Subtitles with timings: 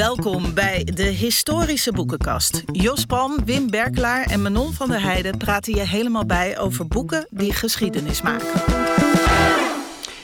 [0.00, 2.62] Welkom bij de Historische Boekenkast.
[2.72, 7.26] Jos Palm, Wim Berkelaar en Manon van der Heijden praten je helemaal bij over boeken
[7.30, 8.48] die geschiedenis maken.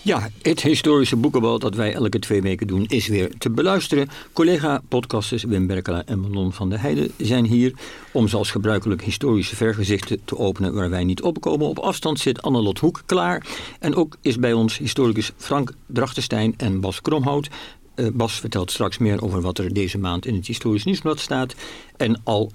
[0.03, 4.09] Ja, het historische boekenbal dat wij elke twee weken doen is weer te beluisteren.
[4.33, 7.73] Collega-podcasters Wim Berkelaar en Manon van der Heijden zijn hier
[8.13, 11.69] om zoals gebruikelijk historische vergezichten te openen waar wij niet opkomen.
[11.69, 13.47] Op afstand zit Annelot Hoek klaar.
[13.79, 17.49] En ook is bij ons historicus Frank Drachtenstein en Bas Kromhout.
[17.97, 21.55] Uh, Bas vertelt straks meer over wat er deze maand in het Historisch Nieuwsblad staat.
[21.97, 22.53] En al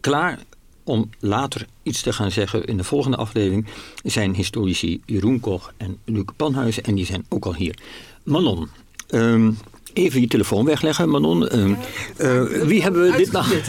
[0.00, 0.38] klaar
[0.84, 3.66] om later iets te gaan zeggen in de volgende aflevering
[4.02, 6.82] zijn historici Jeroen Koch en Luc Panhuizen.
[6.82, 7.78] En die zijn ook al hier.
[8.24, 8.68] Manon,
[9.10, 9.58] um,
[9.94, 11.48] Even je telefoon wegleggen, Manon.
[11.56, 11.64] Uh,
[12.18, 13.46] uh, wie, hebben we dit nou,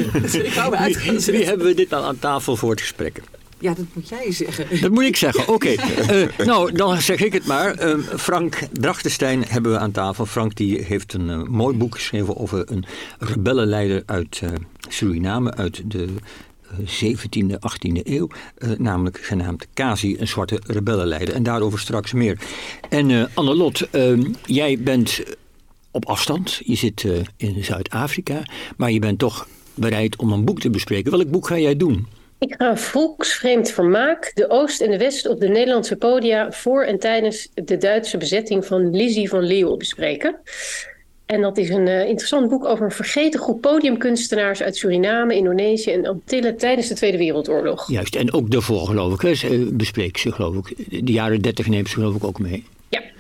[0.86, 3.22] wie, wie hebben we dit nou aan tafel voor het gesprek?
[3.59, 4.82] Ja, dat moet jij zeggen.
[4.82, 5.54] Dat moet ik zeggen, oké.
[5.54, 5.73] Okay.
[6.05, 7.86] Uh, nou, dan zeg ik het maar.
[7.86, 10.26] Uh, Frank Drachtenstein hebben we aan tafel.
[10.26, 12.86] Frank die heeft een uh, mooi boek geschreven over een
[13.20, 14.41] rebellenleider uit
[14.90, 16.08] Suriname, uit de
[16.82, 18.27] 17e, 18e eeuw,
[18.77, 21.35] namelijk genaamd Kazi, een zwarte rebellenleider.
[21.35, 22.40] En daarover straks meer.
[22.90, 25.24] En Annelot, uh, jij bent
[25.91, 27.05] op afstand, je zit
[27.37, 28.43] in Zuid-Afrika,
[28.77, 31.12] maar je bent toch bereid om een boek te bespreken.
[31.12, 32.08] Welk boek ga jij doen?
[32.40, 37.00] Ik ga volksvreemd vermaak, de Oost en de West op de Nederlandse podia voor en
[37.00, 40.36] tijdens de Duitse bezetting van Lizzie van Leeuwen bespreken.
[41.26, 45.92] En dat is een uh, interessant boek over een vergeten groep podiumkunstenaars uit Suriname, Indonesië
[45.92, 47.92] en Antillen tijdens de Tweede Wereldoorlog.
[47.92, 50.76] Juist, en ook daarvoor geloof ik, hè, bespreek ze geloof ik.
[51.05, 52.64] De jaren dertig neemt ze geloof ik ook mee.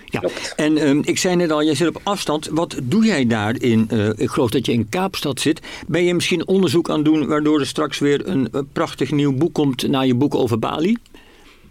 [0.05, 0.19] Ja.
[0.19, 0.53] Klopt.
[0.55, 2.47] En um, ik zei net al, jij zit op afstand.
[2.51, 3.89] Wat doe jij daar in?
[3.93, 5.59] Uh, ik geloof dat je in Kaapstad zit.
[5.87, 9.53] Ben je misschien onderzoek aan doen waardoor er straks weer een, een prachtig nieuw boek
[9.53, 10.97] komt na je boek over Bali?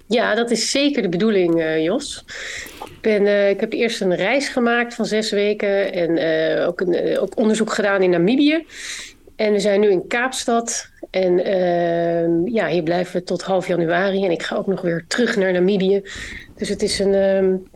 [0.07, 2.25] Ja, dat is zeker de bedoeling, uh, Jos.
[2.85, 6.11] Ik, ben, ik heb eerst een reis gemaakt van zes weken en
[6.67, 8.65] ook, een, ook onderzoek gedaan in Namibië.
[9.37, 10.89] En we zijn nu in Kaapstad.
[11.11, 11.37] En
[12.53, 14.25] ja, hier blijven we tot half januari.
[14.25, 16.03] En ik ga ook nog weer terug naar Namibië.
[16.57, 17.67] Dus het is een, um,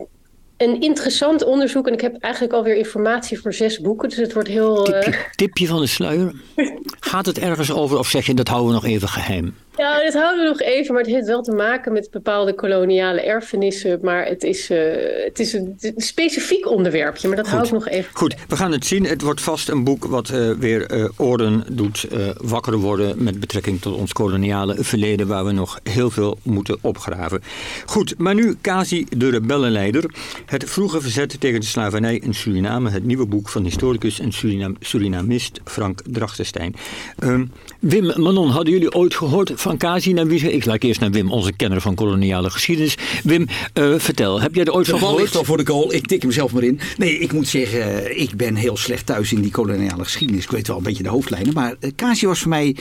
[0.59, 1.87] een interessant onderzoek.
[1.87, 4.09] En ik heb eigenlijk alweer informatie voor zes boeken.
[4.09, 4.83] Dus het wordt heel...
[4.83, 6.33] Tipje, tipje van de sluier.
[6.99, 9.55] Gaat het ergens over of zeg je dat houden we nog even geheim?
[9.77, 13.21] Ja, dat houden we nog even, maar het heeft wel te maken met bepaalde koloniale
[13.21, 13.99] erfenissen.
[14.01, 14.77] Maar het is, uh,
[15.23, 17.55] het is een, een, specifiek onderwerpje, maar dat Goed.
[17.55, 18.09] hou ik nog even.
[18.13, 19.05] Goed, we gaan het zien.
[19.05, 22.07] Het wordt vast een boek wat uh, weer uh, oren doet
[22.37, 27.41] wakker worden met betrekking tot ons koloniale verleden, waar we nog heel veel moeten opgraven.
[27.85, 30.13] Goed, maar nu Kazi de rebellenleider.
[30.45, 32.89] Het vroege verzet tegen de slavernij in Suriname.
[32.89, 36.75] Het nieuwe boek van historicus en Surinam Surinamist Frank Drachtenstein.
[37.23, 40.51] Um, Wim, Manon, hadden jullie ooit gehoord van Kazi naar wie?
[40.51, 42.97] Ik laat eerst naar Wim, onze kenner van koloniale geschiedenis.
[43.23, 45.21] Wim, uh, vertel, heb jij er ooit van gehoord?
[45.21, 46.79] ligt al voor de goal, ik tik hem zelf maar in.
[46.97, 50.43] Nee, ik moet zeggen, ik ben heel slecht thuis in die koloniale geschiedenis.
[50.43, 52.75] Ik weet wel een beetje de hoofdlijnen, maar Kazi was voor mij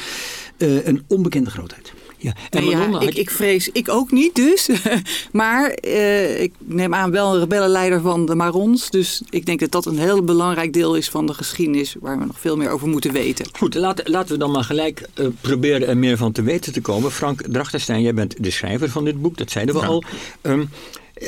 [0.58, 1.92] uh, een onbekende grootheid.
[2.20, 4.68] Ja, en nee, ja, ik, ik, vrees, ik ook niet dus.
[5.32, 8.90] maar uh, ik neem aan wel een rebellenleider van de Marons.
[8.90, 11.96] Dus ik denk dat dat een heel belangrijk deel is van de geschiedenis...
[12.00, 13.46] waar we nog veel meer over moeten weten.
[13.52, 16.80] Goed, laat, laten we dan maar gelijk uh, proberen er meer van te weten te
[16.80, 17.10] komen.
[17.10, 19.86] Frank Drachtenstein, jij bent de schrijver van dit boek, dat zeiden we ja.
[19.86, 20.02] al.
[20.42, 20.70] Um,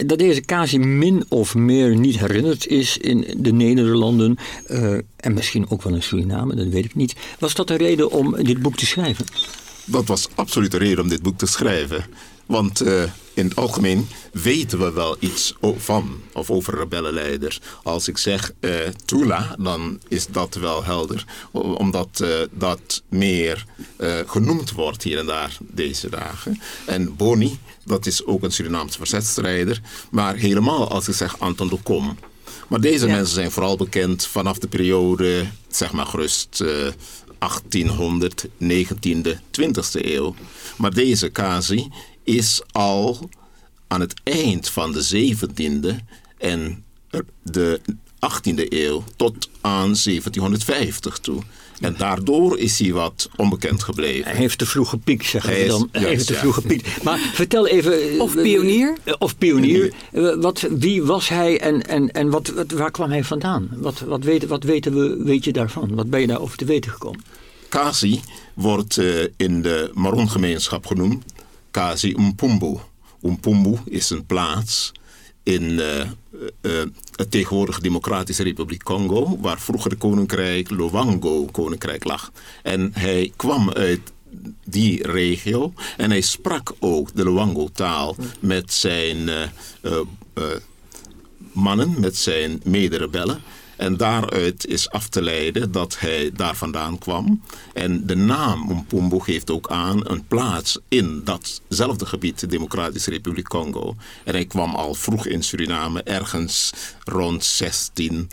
[0.06, 4.38] dat deze Kazi min of meer niet herinnerd is in de Nederlanden...
[4.70, 7.14] Uh, en misschien ook wel in Suriname, dat weet ik niet.
[7.38, 9.26] Was dat een reden om dit boek te schrijven?
[9.90, 12.04] Dat was absoluut de reden om dit boek te schrijven.
[12.46, 13.02] Want uh,
[13.34, 17.60] in het algemeen weten we wel iets van of over rebellenleiders.
[17.82, 18.72] Als ik zeg uh,
[19.04, 21.24] Tula, dan is dat wel helder.
[21.52, 23.66] Omdat uh, dat meer
[24.26, 26.60] genoemd wordt hier en daar deze dagen.
[26.86, 29.80] En Boni, dat is ook een Surinaamse verzetstrijder.
[30.10, 32.18] Maar helemaal als ik zeg Anton de Kom.
[32.68, 33.14] Maar deze ja.
[33.14, 36.64] mensen zijn vooral bekend vanaf de periode, zeg maar gerust
[37.40, 40.34] 1800, 19e, 20e eeuw.
[40.76, 41.88] Maar deze Kazi
[42.24, 43.28] is al
[43.86, 46.04] aan het eind van de 17e
[46.38, 46.84] en
[47.42, 47.80] de
[48.14, 51.42] 18e eeuw tot aan 1750 toe.
[51.80, 54.24] En daardoor is hij wat onbekend gebleven.
[54.24, 55.88] Hij heeft te vroeg gepiekt, zeggen we dan.
[55.92, 56.60] Hij heeft te vroeg ja.
[56.60, 57.02] gepiekt.
[57.02, 58.20] Maar vertel even...
[58.20, 58.96] Of pionier.
[59.18, 59.92] Of pionier.
[60.40, 63.68] Wat, wie was hij en, en, en wat, wat, waar kwam hij vandaan?
[63.76, 65.94] Wat, wat, weet, wat weten we, weet je daarvan?
[65.94, 67.24] Wat ben je daarover te weten gekomen?
[67.68, 68.20] Kasi
[68.54, 71.24] wordt uh, in de Maron-gemeenschap genoemd.
[71.70, 72.76] Kasi Umpumbu.
[73.22, 74.92] Umpumbu is een plaats
[75.50, 76.00] in uh,
[76.60, 76.82] uh,
[77.14, 82.32] het tegenwoordige Democratische Republiek Congo, waar vroeger de koninkrijk Luango koninkrijk lag.
[82.62, 84.00] En hij kwam uit
[84.64, 89.30] die regio en hij sprak ook de Luango-taal met zijn
[91.52, 93.42] mannen, met zijn mederebellen.
[93.80, 97.42] En daaruit is af te leiden dat hij daar vandaan kwam.
[97.74, 103.48] En de naam Mpumbo geeft ook aan een plaats in datzelfde gebied, de Democratische Republiek
[103.48, 103.94] Congo.
[104.24, 106.72] En hij kwam al vroeg in Suriname, ergens
[107.04, 108.30] rond 16.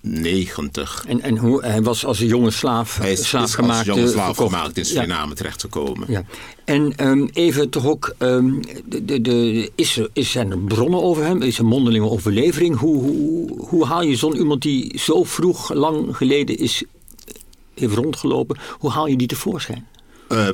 [0.00, 1.04] 90.
[1.08, 3.98] En, en hoe, hij was als een jonge slaaf, hij is, slaaf is gemaakt, als
[3.98, 4.54] jonge slaaf verkocht.
[4.54, 5.34] gemaakt in Suriname ja.
[5.34, 6.12] terecht te komen.
[6.12, 6.24] Ja.
[6.64, 11.02] En um, even toch ook, um, de, de, de, is er, is, zijn er bronnen
[11.02, 11.42] over hem?
[11.42, 12.78] Is er mondelinge overlevering?
[12.78, 16.84] Hoe, hoe, hoe haal je zo'n iemand die zo vroeg, lang geleden is,
[17.74, 19.86] heeft rondgelopen, hoe haal je die tevoorschijn?
[20.28, 20.48] Uh,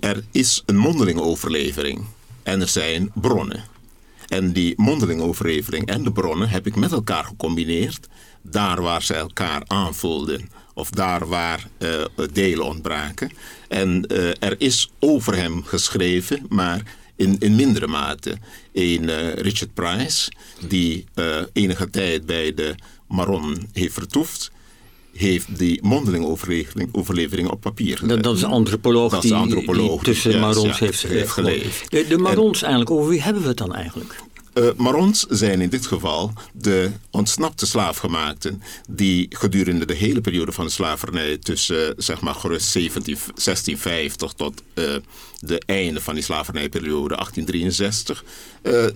[0.00, 2.04] er is een mondelinge overlevering
[2.42, 3.64] en er zijn bronnen.
[4.30, 8.08] En die mondelinge overlevering en de bronnen heb ik met elkaar gecombineerd.
[8.42, 10.48] Daar waar ze elkaar aanvulden.
[10.74, 13.30] Of daar waar uh, delen ontbraken.
[13.68, 16.82] En uh, er is over hem geschreven, maar
[17.16, 18.38] in, in mindere mate.
[18.72, 20.32] Een uh, Richard Price,
[20.68, 21.04] die
[21.52, 22.74] enige tijd bij de
[23.08, 24.50] Maron heeft vertoefd
[25.12, 26.26] heeft die mondelinge
[26.92, 28.22] overlevering, op papier gezet.
[28.22, 31.90] Dat, is een antropoloog, dat is een antropoloog die tussen Marons ja, heeft, heeft geleefd.
[31.90, 34.14] De, de Marons en, eigenlijk, over wie hebben we het dan eigenlijk?
[34.54, 40.64] Uh, Marons zijn in dit geval de ontsnapte slaafgemaakten die gedurende de hele periode van
[40.64, 44.96] de slavernij tussen uh, zeg maar gerust 17, 1650 tot uh,
[45.40, 48.24] de einde van die slavernijperiode 1863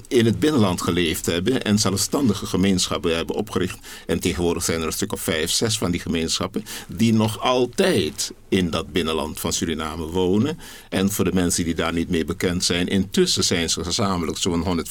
[0.08, 3.79] in het binnenland geleefd hebben en zelfstandige gemeenschappen hebben opgericht.
[4.06, 8.32] En tegenwoordig zijn er een stuk of vijf, zes van die gemeenschappen die nog altijd
[8.49, 10.58] in dat binnenland van Suriname wonen.
[10.88, 14.85] En voor de mensen die daar niet mee bekend zijn, intussen zijn ze gezamenlijk zo'n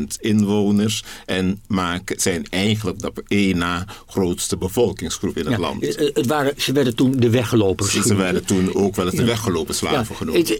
[0.20, 5.82] inwoners en maken, zijn eigenlijk de één na grootste bevolkingsgroep in het ja, land.
[5.96, 7.92] Het waren, ze werden toen de weggelopers.
[7.92, 10.04] Ze, ze werden toen ook wel eens de weggelopen slaven ja.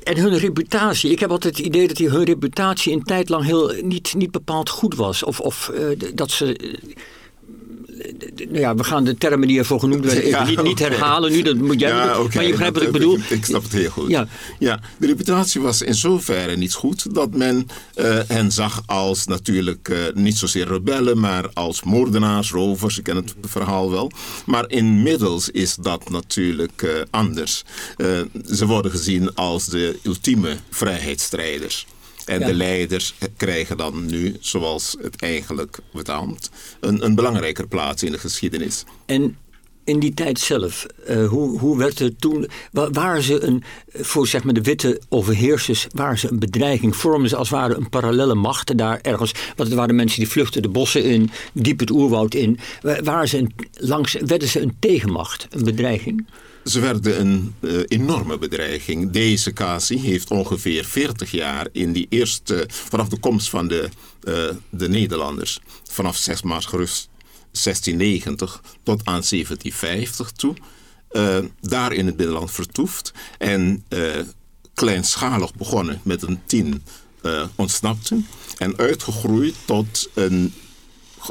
[0.03, 3.45] En hun reputatie, ik heb altijd het idee dat die, hun reputatie een tijd lang
[3.45, 5.23] heel, niet, niet bepaald goed was.
[5.23, 6.79] Of, of uh, dat ze
[8.37, 11.43] nou ja, we gaan de termen die ervoor genoemd werden ja, niet, niet herhalen nu.
[11.43, 13.17] Dat moet jij ja, okay, maar je begrijpt wat ik bedoel.
[13.17, 14.09] Ik, ik, snap het heel goed.
[14.09, 14.29] Ja.
[14.59, 17.67] ja, de reputatie was in zoverre niet goed dat men
[17.97, 22.99] uh, hen zag als natuurlijk uh, niet zozeer rebellen, maar als moordenaars, rovers.
[22.99, 24.11] Ik ken het verhaal wel.
[24.47, 27.65] Maar inmiddels is dat natuurlijk uh, anders.
[28.47, 31.87] ze worden gezien als de ultieme vrijheidsstrijders.
[32.31, 32.47] En ja.
[32.47, 36.51] de leiders krijgen dan nu, zoals het eigenlijk betaamt,
[36.81, 38.85] een, een belangrijker plaats in de geschiedenis.
[39.07, 39.37] En
[39.85, 43.63] in die tijd zelf, uh, hoe, hoe werd er toen, waren ze een,
[43.93, 47.75] voor zeg maar de witte overheersers, waren ze een bedreiging, vormden ze als het ware
[47.75, 51.81] een parallele macht daar ergens, want het waren mensen die vluchtten de bossen in, diep
[51.81, 52.59] het oerwoud in,
[53.03, 56.27] waren ze een, langs, werden ze een tegenmacht, een bedreiging?
[56.65, 59.11] Ze werden een uh, enorme bedreiging.
[59.11, 63.89] Deze Kasi heeft ongeveer 40 jaar in die eerste, vanaf de komst van de,
[64.25, 67.09] uh, de Nederlanders, vanaf 6 maart gerust
[67.51, 70.55] 1690 tot aan 1750 toe,
[71.13, 73.13] uh, daar in het binnenland vertoefd.
[73.39, 73.85] En
[74.75, 76.83] kleinschalig begonnen met een tien
[77.55, 78.27] ontsnapten
[78.59, 80.55] en uitgegroeid tot een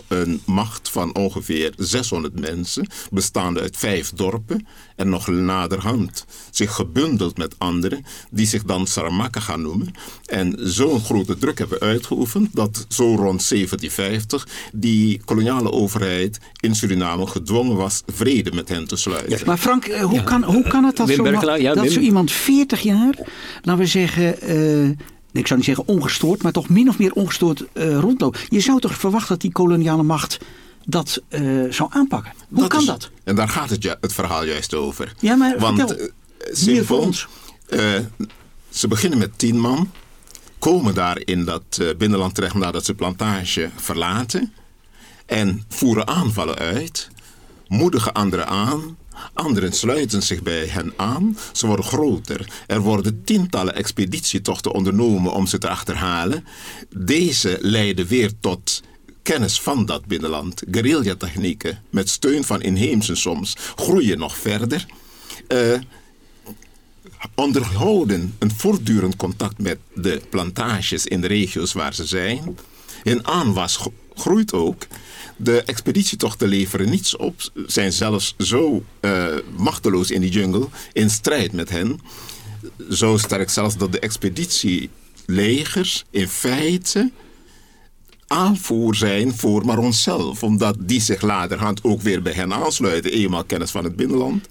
[0.08, 7.38] een macht van ongeveer 600 mensen, bestaande uit vijf dorpen en nog naderhand zich gebundeld
[7.38, 9.92] met anderen, die zich dan Saramaka gaan noemen.
[10.26, 17.28] En zo'n grote druk hebben uitgeoefend dat zo rond 1750 die koloniale overheid in Suriname
[17.28, 19.38] gedwongen was vrede met hen te sluiten.
[19.38, 20.22] Ja, maar Frank, hoe, ja.
[20.22, 23.18] kan, hoe kan het dat, zo, ja, dat zo iemand 40 jaar,
[23.62, 24.36] laten we zeggen...
[24.56, 24.90] Uh,
[25.32, 28.46] ik zou niet zeggen ongestoord, maar toch min of meer ongestoord uh, rondloopt.
[28.50, 30.38] Je zou toch verwachten dat die koloniale macht
[30.86, 32.32] dat uh, zou aanpakken?
[32.50, 33.10] Hoe dat kan is, dat?
[33.24, 35.14] En daar gaat het, het verhaal juist over.
[35.20, 36.12] Ja, maar Want, vertel, uh,
[36.52, 37.28] simpel, voor ons.
[38.70, 39.92] ze beginnen met tien man,
[40.60, 44.54] komen daar in dat binnenland terecht nadat ze plantage verlaten
[45.26, 47.10] en voeren aanvallen uit,
[47.68, 48.98] moedigen anderen aan,
[49.34, 51.38] Anderen sluiten zich bij hen aan.
[51.54, 52.64] Ze worden groter.
[52.68, 56.46] Er worden tientallen expeditietochten ondernomen om ze te achterhalen.
[56.96, 58.82] Deze leiden weer tot
[59.22, 60.64] kennis van dat binnenland.
[60.72, 64.86] Guerrilla-technieken, met steun van inheemsen soms, groeien nog verder.
[65.48, 65.80] Uh,
[67.36, 72.58] onderhouden een voortdurend contact met de plantages in de regio's waar ze zijn.
[73.04, 73.80] Hun aanwas
[74.16, 74.88] groeit ook.
[75.42, 79.26] De expeditietochten leveren niets op, zijn zelfs zo uh,
[79.58, 82.00] machteloos in die jungle, in strijd met hen.
[82.90, 87.12] Zo sterk zelfs dat de expeditielegers in feite
[88.28, 93.44] aanvoer zijn voor maar onszelf, omdat die zich laterhand ook weer bij hen aansluiten, eenmaal
[93.44, 94.48] kennis van het binnenland.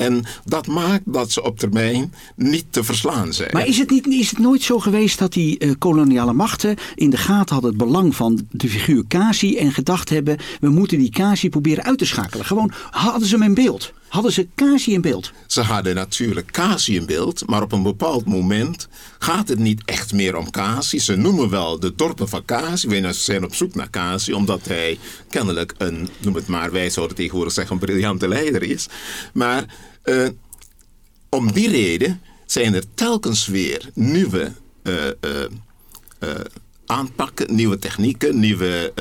[0.00, 3.50] En dat maakt dat ze op termijn niet te verslaan zijn.
[3.52, 7.10] Maar is het, niet, is het nooit zo geweest dat die uh, koloniale machten in
[7.10, 11.10] de gaten hadden het belang van de figuur Kasi en gedacht hebben, we moeten die
[11.10, 12.46] Kasi proberen uit te schakelen?
[12.46, 13.92] Gewoon hadden ze hem in beeld.
[14.08, 15.32] Hadden ze Kasi in beeld?
[15.46, 18.88] Ze hadden natuurlijk Kasi in beeld, maar op een bepaald moment
[19.18, 20.98] gaat het niet echt meer om Kasi.
[20.98, 22.88] Ze noemen wel de dorpen van Kasi.
[22.88, 27.16] We zijn op zoek naar Kasi, omdat hij kennelijk een, noem het maar, wij zouden
[27.16, 28.86] tegenwoordig zeggen, een briljante leider is.
[29.32, 29.64] Maar
[30.04, 30.28] uh,
[31.28, 34.52] om die reden zijn er telkens weer nieuwe
[34.82, 36.30] uh, uh,
[36.86, 38.92] aanpakken, nieuwe technieken, nieuwe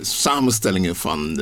[0.00, 1.40] samenstellingen van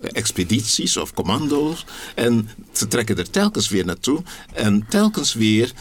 [0.00, 1.84] expedities of commando's.
[2.14, 4.22] En ze trekken er telkens weer naartoe.
[4.52, 5.72] En telkens weer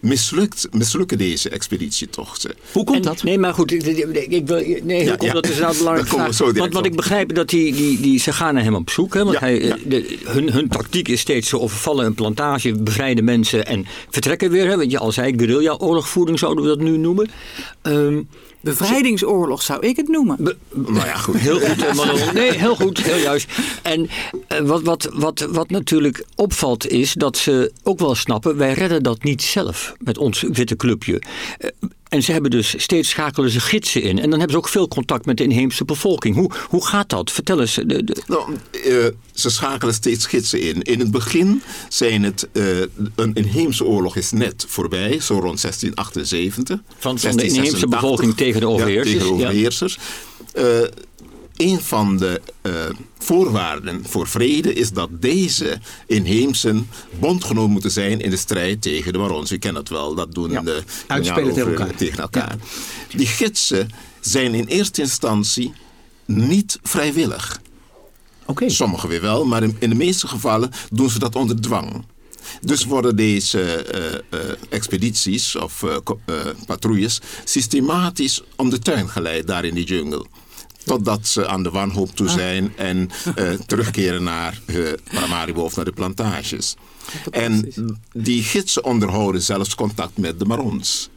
[0.00, 2.54] mislukt, mislukken deze expeditietochten.
[2.72, 3.22] Hoe komt dat?
[3.22, 3.86] Nee, maar goed, ik,
[4.28, 6.38] ik wil, nee, hoe komt dat is nou belangrijk vraag.
[6.38, 9.14] Want wat ik begrijp, dat die, die, die, ze gaan naar hem op zoek.
[9.14, 13.66] Hè, want hij, de, hun, hun tactiek is steeds zo overvallen een plantage, bevrijden mensen
[13.66, 14.68] en vertrekken weer.
[14.68, 17.30] Hè, want je al zei, guerrilla-oorlogvoering zouden we dat nu noemen.
[17.82, 18.28] Um,
[18.66, 20.56] Bevrijdingsoorlog zou ik het noemen.
[20.72, 21.36] nou ja, goed.
[21.36, 22.34] Heel goed, eh, Manon.
[22.34, 23.48] Nee, heel goed, heel juist.
[23.82, 28.56] En uh, wat, wat, wat, wat natuurlijk opvalt is dat ze ook wel snappen...
[28.56, 31.22] wij redden dat niet zelf met ons witte clubje.
[32.08, 34.18] En ze hebben dus steeds schakelen ze gidsen in.
[34.18, 36.34] En dan hebben ze ook veel contact met de inheemse bevolking.
[36.34, 37.30] Hoe, hoe gaat dat?
[37.30, 37.74] Vertel eens.
[37.74, 38.22] De, de...
[38.26, 40.82] Nou, uh, ze schakelen steeds gidsen in.
[40.82, 42.48] In het begin zijn het...
[42.52, 42.64] Uh,
[43.14, 45.20] een inheemse oorlog is net voorbij.
[45.20, 46.80] Zo rond 1678.
[46.98, 49.12] Van, de inheemse bevolking tegen de overheersers.
[49.12, 49.98] Ja, tegen de overheersers.
[50.54, 50.62] Ja.
[50.62, 50.88] Uh,
[51.56, 52.72] een van de uh,
[53.18, 59.18] voorwaarden voor vrede is dat deze inheemsen bondgenomen moeten zijn in de strijd tegen de
[59.18, 59.52] barons.
[59.52, 60.60] U kent het wel, dat doen ja.
[60.60, 61.94] de Uitspelen tegen elkaar.
[61.94, 62.56] Tegen elkaar.
[63.08, 63.16] Ja.
[63.16, 65.72] Die gidsen zijn in eerste instantie
[66.24, 67.60] niet vrijwillig.
[68.46, 68.68] Okay.
[68.68, 72.04] Sommigen weer wel, maar in, in, de meeste gevallen doen ze dat onder dwang.
[72.60, 75.84] Dus worden deze uh, uh, expedities of
[76.66, 80.26] patrouilles systematisch om de tuin geleid daar in die jungle.
[80.86, 82.34] Totdat ze aan de wanhoop toe ah.
[82.34, 86.76] zijn en uh, terugkeren naar uh, Paramaribo of naar de plantages.
[87.30, 87.72] En
[88.12, 91.10] die gidsen onderhouden zelfs contact met de Marons.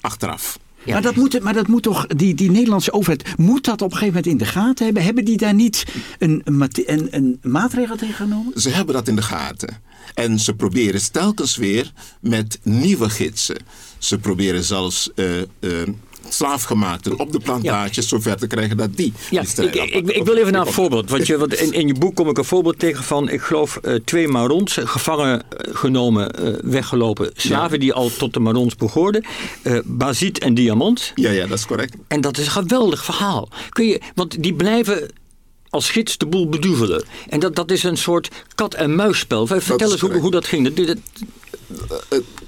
[0.00, 0.58] Achteraf.
[0.84, 0.92] Ja.
[0.92, 3.98] Maar, dat moet, maar dat moet toch, die, die Nederlandse overheid, moet dat op een
[3.98, 5.02] gegeven moment in de gaten hebben?
[5.02, 5.84] Hebben die daar niet
[6.18, 8.60] een, een, een maatregel tegen genomen?
[8.60, 9.80] Ze hebben dat in de gaten.
[10.14, 13.56] En ze proberen telkens weer met nieuwe gidsen.
[13.98, 15.82] Ze proberen zelfs uh, uh,
[16.28, 18.02] slaafgemaakten op de plantages ja.
[18.02, 19.12] zover te krijgen dat die.
[19.30, 21.10] Ja, die ik, ik, ik, wil even naar een voorbeeld.
[21.10, 23.78] Want, je, want in, in, je boek kom ik een voorbeeld tegen van, ik geloof,
[23.82, 27.78] uh, twee Marons, gevangen genomen, uh, weggelopen slaven ja.
[27.78, 29.24] die al tot de Marons behoorden.
[29.62, 31.12] Uh, Bazit en Diamant.
[31.14, 31.96] Ja, ja, dat is correct.
[32.08, 33.48] En dat is een geweldig verhaal.
[33.68, 35.10] Kun je, want die blijven
[35.74, 37.04] als gids de boel beduvelen.
[37.28, 39.46] En dat, dat is een soort kat-en-muisspel.
[39.46, 40.64] Vertel eens hoe, hoe, dat ging.
[40.64, 41.24] Dat, dat, eh,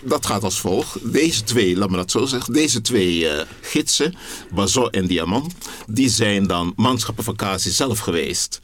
[0.02, 1.12] dat gaat als volgt.
[1.12, 4.14] Deze twee, laat me dat zo zeggen, deze twee uh, gidsen,
[4.54, 5.54] Bazot en Diamant,
[5.86, 8.60] die zijn dan manschappen van Kasi zelf geweest.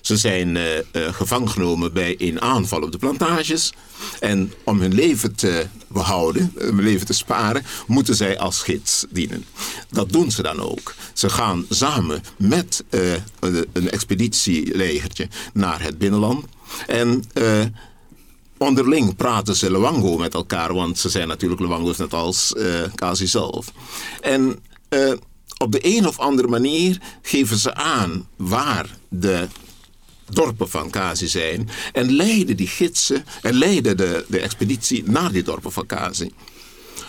[0.00, 0.58] Ze zijn
[0.92, 3.72] gevangen genomen bij een aanval op de plantages.
[4.20, 9.44] En om hun leven te behouden, hun leven te sparen, moeten zij als gids dienen.
[9.90, 10.94] Dat doen ze dan ook.
[11.12, 12.84] Ze gaan samen met
[13.72, 16.44] een expeditielegertje naar het binnenland.
[16.86, 17.24] En
[18.58, 23.26] onderling praten ze Luango met elkaar, want ze zijn natuurlijk Luango's net als uh, Kazi
[23.26, 23.72] zelf.
[24.20, 24.58] En
[24.90, 25.12] uh,
[25.58, 29.48] op de een of andere manier geven ze aan waar de
[30.30, 35.42] dorpen van Kazi zijn en leiden die gidsen en leiden de, de expeditie naar die
[35.42, 36.30] dorpen van Kazi.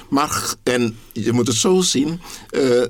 [0.09, 2.19] Maar, en je moet het zo zien, uh,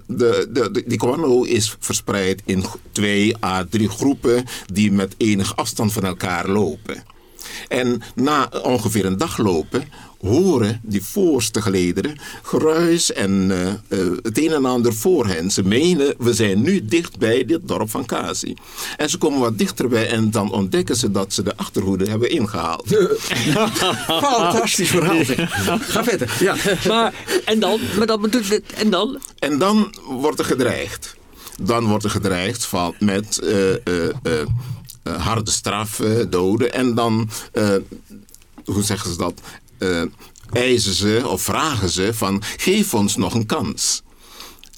[0.07, 5.93] de, de, die commando is verspreid in twee à drie groepen die met enig afstand
[5.93, 7.03] van elkaar lopen.
[7.67, 9.83] En na ongeveer een dag lopen
[10.19, 15.51] horen die voorste gelederen geruis en uh, uh, het een en ander voor hen.
[15.51, 18.53] Ze menen, we zijn nu dicht bij dit dorp van Kazi.
[18.97, 22.87] En ze komen wat dichterbij en dan ontdekken ze dat ze de achterhoede hebben ingehaald.
[24.07, 25.23] Fantastisch verhaal.
[25.79, 26.37] Ga verder.
[26.39, 26.55] Ja.
[26.87, 27.13] Maar,
[27.45, 27.79] en dan?
[27.97, 29.19] Maar dat bedoelt, en dan?
[29.39, 31.15] En dan wordt er gedreigd.
[31.61, 33.39] Dan wordt er gedreigd van, met...
[33.43, 33.75] Uh, uh,
[35.15, 36.73] harde straffen, doden.
[36.73, 37.75] En dan, uh,
[38.65, 39.41] hoe zeggen ze dat,
[40.51, 44.01] eisen ze of vragen ze van geef ons nog een kans.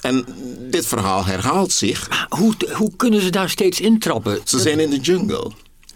[0.01, 0.25] En
[0.69, 2.09] dit verhaal herhaalt zich.
[2.09, 4.39] Maar hoe, hoe kunnen ze daar steeds intrappen?
[4.43, 5.51] Ze zijn in de jungle.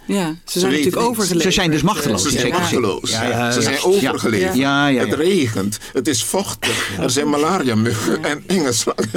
[0.05, 1.53] Ja, ze zijn natuurlijk overgeleverd.
[1.53, 2.21] Ze zijn dus machteloos.
[2.21, 3.09] Ze zijn machteloos.
[3.53, 5.09] ze zijn overgeleverd.
[5.09, 5.77] Het regent.
[5.93, 6.97] Het is vochtig.
[6.99, 9.09] Er zijn malaria-muggen en enge slangen.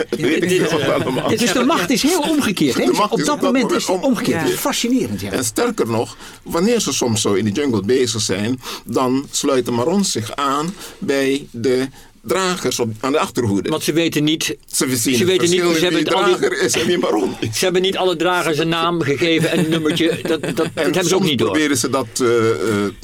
[1.38, 2.76] Dus de macht is heel omgekeerd.
[2.76, 2.90] Hè?
[3.08, 4.50] Op dat moment is het omgekeerd.
[4.50, 5.20] Fascinerend.
[5.20, 5.30] Ja.
[5.30, 10.12] En sterker nog, wanneer ze soms zo in de jungle bezig zijn, dan sluiten Marons
[10.12, 11.88] zich aan bij de
[12.26, 13.68] dragers op, aan de achterhoede.
[13.68, 14.56] Want ze weten niet.
[14.66, 15.60] Ze, ze weten niet.
[15.60, 17.36] Ze hebben, drager is en waarom.
[17.40, 20.04] Ze hebben niet alle dragers een naam gegeven en een nummertje.
[20.26, 21.50] Dat, dat, dat hebben ze ook niet door.
[21.50, 22.28] proberen ze dat uh,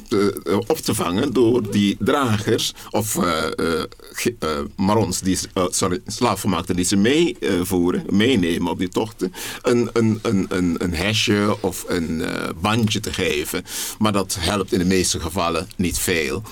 [0.09, 5.38] uh, op te vangen door die dragers of uh, marons, die,
[5.69, 11.57] sorry, slaafvermaakten die ze meevoeren, meenemen op die tochten, een, een, een, een, een hesje
[11.61, 12.23] of een
[12.61, 13.64] bandje te geven.
[13.99, 16.43] Maar dat helpt in de meeste gevallen niet veel.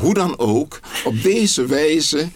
[0.00, 2.28] Hoe dan ook, op deze wijze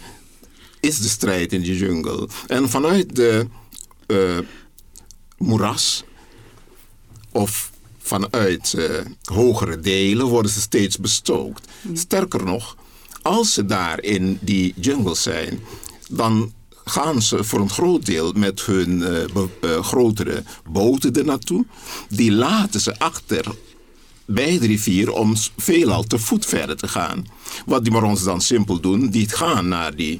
[0.79, 2.27] is de strijd in de jungle.
[2.47, 3.47] En vanuit de
[4.07, 4.37] uh,
[5.37, 6.03] moeras
[7.31, 11.67] of vanuit uh, hogere delen worden ze steeds bestookt.
[11.93, 12.77] Sterker nog,
[13.21, 15.59] als ze daar in die jungle zijn,
[16.09, 16.53] dan
[16.85, 19.01] gaan ze voor een groot deel met hun
[19.61, 21.65] uh, grotere boten er naartoe.
[22.09, 23.55] Die laten ze achter
[24.25, 27.25] bij de rivier om veelal te voet verder te gaan.
[27.65, 30.19] Wat die Marons dan simpel doen, die gaan naar die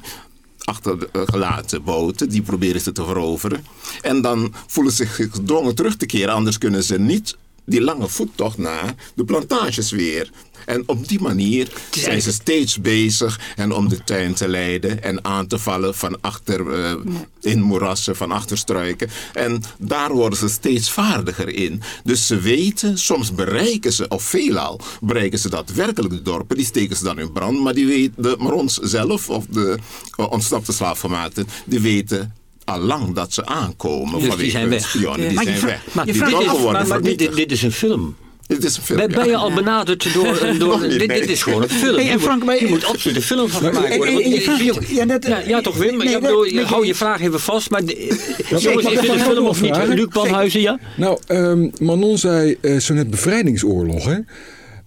[0.64, 3.66] achtergelaten boten, die proberen ze te veroveren.
[4.02, 8.08] En dan voelen ze zich gedwongen terug te keren, anders kunnen ze niet die lange
[8.08, 10.30] voettocht naar de plantages weer.
[10.66, 15.24] En op die manier zijn ze steeds bezig en om de tuin te leiden en
[15.24, 16.94] aan te vallen van achter uh,
[17.40, 19.10] in moerassen, van achterstruiken.
[19.32, 21.82] En daar worden ze steeds vaardiger in.
[22.04, 26.96] Dus ze weten, soms bereiken ze, of veelal bereiken ze daadwerkelijk de dorpen, die steken
[26.96, 29.78] ze dan in brand, maar die weten, de Marons zelf of de
[30.16, 34.20] uh, ontsnapte slaafgemaakten, die weten allang dat ze aankomen.
[34.20, 35.00] Dus die zijn weg.
[35.00, 35.82] Ja, die zijn weg.
[35.92, 38.16] Maar, die maar, maar dit, dit is een film.
[38.46, 39.08] Dit is een film.
[39.08, 40.38] Ben, je al benaderd door...
[40.58, 41.96] door dit, dit, is gewoon een film.
[41.96, 44.94] Hey, en Frank, maar, je moet absoluut een film van gemaakt worden.
[44.94, 45.96] Ja, net, ja, ja, toch Wim?
[45.96, 47.70] Nee, bedoel, hou je vraag even vast.
[47.70, 49.76] Maar jongens, is dit een film of niet?
[49.86, 50.78] Luc Banhuizen, ja?
[50.96, 54.18] Nou, um, Manon zei uh, zo net bevrijdingsoorlog, hè?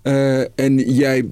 [0.03, 1.25] Uh, en jij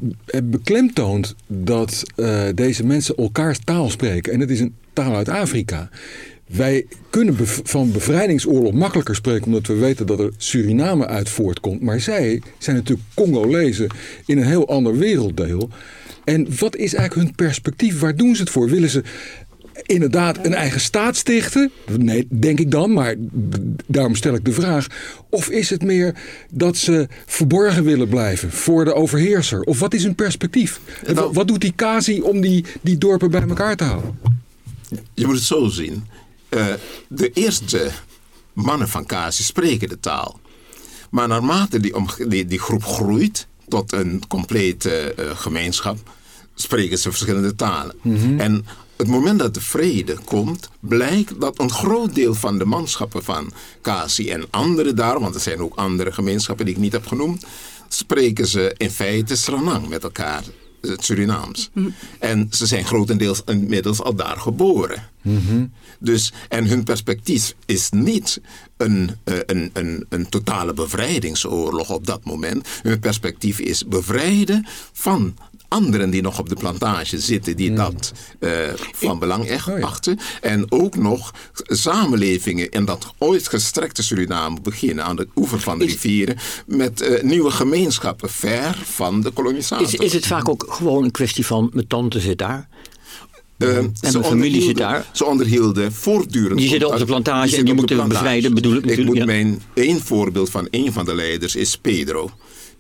[0.43, 4.33] beklemtoont dat uh, deze mensen elkaars taal spreken.
[4.33, 5.89] En het is een taal uit Afrika.
[6.47, 11.81] Wij kunnen van bevrijdingsoorlog makkelijker spreken omdat we weten dat er Suriname uit voortkomt.
[11.81, 13.87] Maar zij zijn natuurlijk Congolezen
[14.25, 15.69] in een heel ander werelddeel.
[16.23, 17.99] En wat is eigenlijk hun perspectief?
[17.99, 18.69] Waar doen ze het voor?
[18.69, 19.03] Willen ze
[19.81, 21.71] inderdaad een eigen staat stichten?
[21.97, 23.15] Nee, denk ik dan, maar
[23.85, 24.87] daarom stel ik de vraag.
[25.29, 26.15] Of is het meer
[26.51, 29.61] dat ze verborgen willen blijven voor de overheerser?
[29.61, 30.79] Of wat is hun perspectief?
[31.13, 34.19] Nou, wat doet die Kazi om die, die dorpen bij elkaar te houden?
[35.13, 36.03] Je moet het zo zien.
[36.49, 36.73] Uh,
[37.07, 37.91] de eerste
[38.53, 40.39] mannen van Kasi spreken de taal.
[41.09, 41.93] Maar naarmate die,
[42.27, 45.97] die, die groep groeit tot een complete uh, gemeenschap,
[46.55, 47.95] spreken ze verschillende talen.
[48.01, 48.39] Mm -hmm.
[48.39, 53.23] En het moment dat de vrede komt, blijkt dat een groot deel van de manschappen
[53.23, 57.07] van Kasi en anderen daar, want er zijn ook andere gemeenschappen die ik niet heb
[57.07, 57.45] genoemd,
[57.87, 60.43] spreken ze in feite Sranang met elkaar
[60.87, 61.69] het Surinaams.
[61.73, 61.93] Mm.
[62.19, 65.09] En ze zijn grotendeels inmiddels al daar geboren.
[65.21, 65.71] Mm -hmm.
[65.99, 68.41] Dus, en hun perspectief is niet
[68.77, 72.67] een, uh, een, een, een totale bevrijdingsoorlog op dat moment.
[72.81, 77.75] Hun perspectief is bevrijden van anderen die nog op de plantage zitten, die mm.
[77.75, 78.51] dat uh,
[78.91, 79.85] van belang echt oh, ja.
[79.85, 80.19] achten.
[80.41, 85.85] En ook nog samenlevingen in dat ooit gestrekte Suriname beginnen aan de oever van de
[85.85, 89.85] is, rivieren met uh, nieuwe gemeenschappen ver van de kolonisatie.
[89.85, 92.67] Is, is het vaak ook gewoon een kwestie van mijn tante zit daar?
[93.57, 95.05] Uh, en mijn familie zit daar.
[95.11, 96.59] Ze onderhielden voortdurend.
[96.59, 99.61] Die zitten op de plantage die en die moeten bevrijden, bedoel ik Ik moet mijn
[99.73, 102.31] één voorbeeld van één van de leiders is Pedro.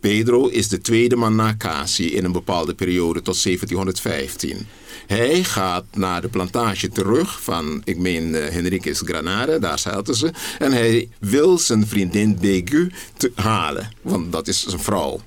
[0.05, 4.67] Pedro is de tweede man na Casi in een bepaalde periode tot 1715.
[5.07, 10.31] Hij gaat naar de plantage terug van, ik meen, uh, Henriquez Granada, daar zaten ze.
[10.59, 15.21] En hij wil zijn vriendin Begu te halen, want dat is zijn vrouw.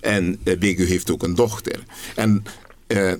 [0.00, 1.84] En uh, Begu heeft ook een dochter.
[2.14, 2.44] En,
[2.86, 3.12] uh,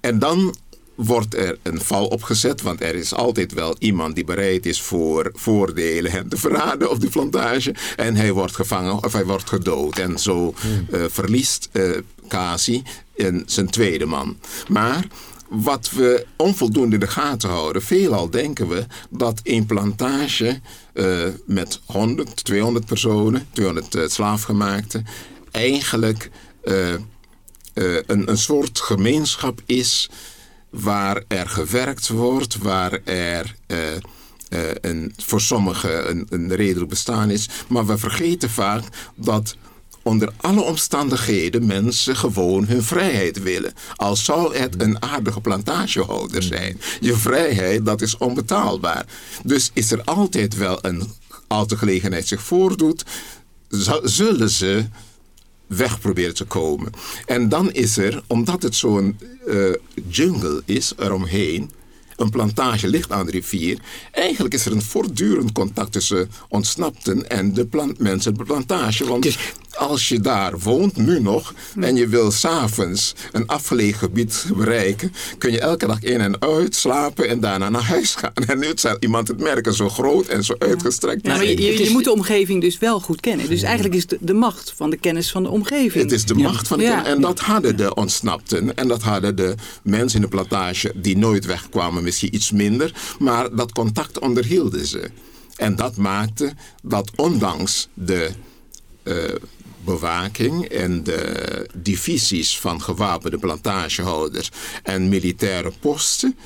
[0.00, 0.54] en dan
[0.98, 5.30] wordt er een val opgezet, want er is altijd wel iemand die bereid is voor
[5.34, 7.74] voordelen hem te verraden op de plantage.
[7.96, 9.98] En hij wordt gevangen of hij wordt gedood.
[9.98, 10.54] En zo
[10.90, 11.96] uh, verliest uh,
[12.28, 12.82] Kasi
[13.46, 14.38] zijn tweede man.
[14.68, 15.06] Maar
[15.48, 20.60] wat we onvoldoende in de gaten houden, veelal denken we dat een plantage
[20.94, 25.06] uh, met 100, 200 personen, 200 uh, slaafgemaakten,
[25.50, 26.30] eigenlijk
[26.64, 26.94] uh,
[27.74, 30.10] een, een soort gemeenschap is
[30.70, 33.78] waar er gewerkt wordt, waar er uh,
[34.80, 37.48] een, voor sommigen een, een redelijk bestaan is.
[37.68, 38.82] Maar we vergeten vaak
[39.14, 39.56] dat
[40.02, 43.72] onder alle omstandigheden mensen gewoon hun vrijheid willen.
[43.96, 46.80] Al zou het een aardige plantagehouder zijn.
[47.00, 49.06] Je vrijheid, dat is onbetaalbaar.
[49.44, 51.12] Dus is er altijd wel een,
[51.46, 53.04] als de gelegenheid zich voordoet,
[54.02, 54.84] zullen ze
[55.68, 56.92] weg proberen te komen.
[57.26, 59.74] En dan is er, omdat het zo'n uh,
[60.08, 61.70] jungle is eromheen,
[62.16, 63.78] een plantage ligt aan de rivier.
[64.12, 69.06] Eigenlijk is er een voortdurend contact tussen ontsnapten en de plant, mensen de plantage.
[69.06, 69.38] Want
[69.78, 75.50] als je daar woont, nu nog, en je wil s'avonds een afgelegen gebied bereiken, kun
[75.50, 78.32] je elke dag in en uit slapen en daarna naar huis gaan.
[78.46, 81.26] En nu zal iemand het merken, zo groot en zo uitgestrekt.
[81.26, 83.48] Ja, maar je, je, moet de omgeving dus wel goed kennen.
[83.48, 86.04] Dus eigenlijk is het de, macht van de kennis van de omgeving.
[86.04, 87.06] Het is de macht van de kennis.
[87.06, 88.76] En dat hadden de ontsnapten.
[88.76, 92.92] En dat hadden de mensen in de plantage die nooit wegkwamen misschien iets minder.
[93.18, 95.10] Maar dat contact onderhielden ze.
[95.56, 98.30] En dat maakte dat ondanks de...
[99.04, 99.14] Uh,
[99.88, 104.50] bewaking en de divisies van gewapende plantagehouders
[104.82, 106.36] en militaire posten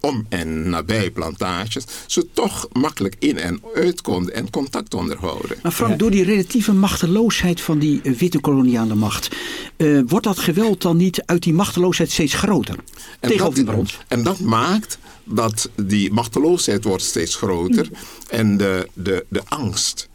[0.00, 5.56] om en nabij plantages, ze toch makkelijk in en uit konden en contact onderhouden.
[5.62, 9.36] Maar Frank, door die relatieve machteloosheid van die eh, witte koloniale macht,
[9.76, 12.76] uh, wordt dat geweld dan niet uit die machteloosheid steeds groter?
[13.20, 17.88] En tegenover dat, die En dat maakt dat die machteloosheid wordt steeds groter
[18.28, 20.08] en de, de, de angst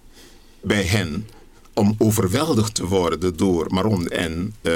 [0.62, 1.28] bij hen
[1.76, 4.74] om overweldigd te worden door Maron en uh,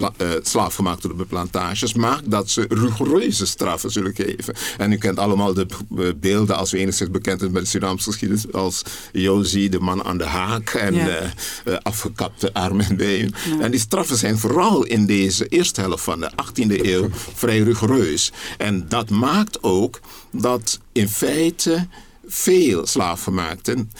[0.00, 4.54] uh, slaafgemaakte plantages maakt dat ze rigoureuze straffen zullen geven.
[4.78, 5.66] En u kent allemaal de
[6.20, 10.18] beelden, als u enigszins bekend bent met de Surinaamse geschiedenis, als Josie, de man aan
[10.18, 11.32] de haak en ja.
[11.64, 13.34] uh, afgekapte armen en benen.
[13.60, 18.32] En die straffen zijn vooral in deze eerste helft van de 18e eeuw vrij rigoureus.
[18.58, 20.00] En dat maakt ook
[20.32, 21.86] dat in feite
[22.26, 23.90] veel slaafgemaakten,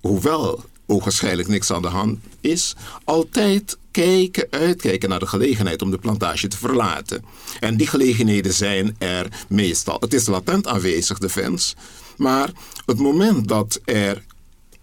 [0.00, 2.74] hoewel ogenschijnlijk niks aan de hand is,
[3.04, 7.24] altijd kijken, uitkijken naar de gelegenheid om de plantage te verlaten.
[7.60, 9.96] En die gelegenheden zijn er meestal.
[10.00, 11.74] Het is latent aanwezig, de fans.
[12.16, 12.50] Maar
[12.86, 14.22] het moment dat er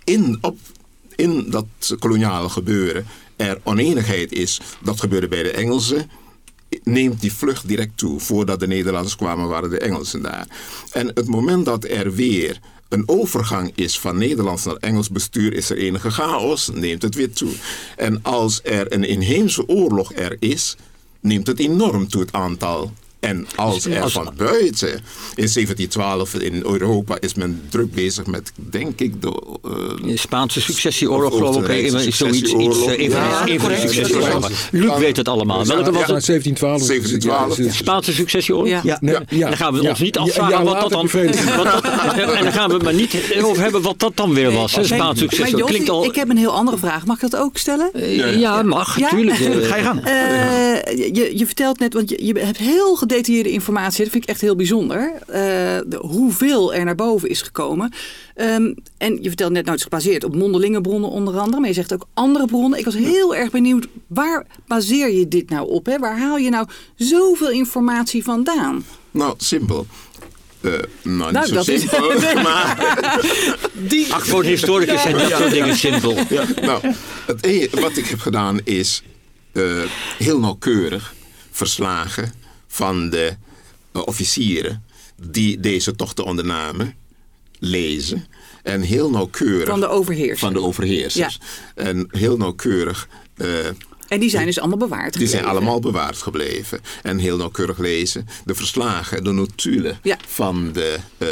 [0.03, 0.57] in, op,
[1.15, 1.65] in dat
[1.99, 6.09] koloniale gebeuren er oneenigheid is, dat gebeurde bij de Engelsen,
[6.83, 8.19] neemt die vlucht direct toe.
[8.19, 10.47] Voordat de Nederlanders kwamen, waren de Engelsen daar.
[10.91, 15.69] En het moment dat er weer een overgang is van Nederlands naar Engels bestuur, is
[15.69, 17.51] er enige chaos, neemt het weer toe.
[17.95, 20.75] En als er een inheemse oorlog er is,
[21.19, 24.89] neemt het enorm toe het aantal en als er van buiten,
[25.35, 29.41] in 1712 in Europa is men druk bezig met, denk ik, de...
[30.07, 31.67] Uh, Spaanse successieoorlog, geloof ik.
[31.67, 34.51] Even, zoiets, iets, even, ja, even de successieoorlog.
[34.71, 35.65] Luc weet het allemaal.
[35.65, 36.25] Welke was het?
[36.25, 36.87] 1712.
[36.87, 37.75] 1712.
[37.75, 38.83] Spaanse successioorlog?
[38.83, 38.99] Ja.
[39.01, 39.19] Ja.
[39.29, 41.09] dan gaan we ons niet afvragen wat dat dan...
[41.09, 44.71] en dan gaan we het maar niet over hebben wat dat dan weer was.
[44.81, 45.63] Spaanse successie.
[45.63, 46.05] Klinkt al...
[46.05, 47.05] Ik heb een heel andere vraag.
[47.05, 47.89] Mag ik dat ook stellen?
[48.39, 48.97] Ja, mag.
[49.09, 49.37] Tuurlijk.
[49.69, 50.01] Ga je gang.
[51.37, 54.03] Je vertelt net, want je hebt heel gedetailleerde informatie.
[54.03, 55.13] Dat vind ik echt heel bijzonder.
[55.13, 55.35] Uh,
[55.87, 57.93] de, hoeveel er naar boven is gekomen.
[58.35, 61.59] Um, en je vertelt net, nou, het is gebaseerd op mondelinge bronnen onder andere.
[61.59, 62.79] Maar je zegt ook andere bronnen.
[62.79, 65.85] Ik was heel erg benieuwd, waar baseer je dit nou op?
[65.85, 65.99] Hè?
[65.99, 68.85] Waar haal je nou zoveel informatie vandaan?
[69.11, 69.87] Nou, simpel.
[70.61, 72.33] Uh, nou, nou, niet zo simpel, is...
[72.43, 73.19] maar...
[73.73, 74.13] Die...
[74.13, 76.17] Ach, voor de historicus zijn dat soort dingen simpel.
[76.29, 76.93] Ja, nou,
[77.25, 79.03] het, e- wat ik heb gedaan is
[79.53, 79.83] uh,
[80.17, 81.13] heel nauwkeurig
[81.51, 82.33] verslagen
[82.75, 83.35] van de
[83.93, 84.83] uh, officieren
[85.21, 86.95] die deze tochten ondernamen
[87.59, 88.25] lezen.
[88.63, 89.67] En heel nauwkeurig.
[89.67, 90.39] Van de overheersers.
[90.39, 91.39] Van de overheersers.
[91.75, 91.83] Ja.
[91.83, 93.07] En heel nauwkeurig.
[93.37, 93.47] Uh,
[94.07, 95.19] en die zijn dus allemaal bewaard gebleven?
[95.19, 96.79] Die zijn allemaal bewaard gebleven.
[97.01, 98.27] En heel nauwkeurig lezen.
[98.45, 101.27] De verslagen, de notulen van de, uh,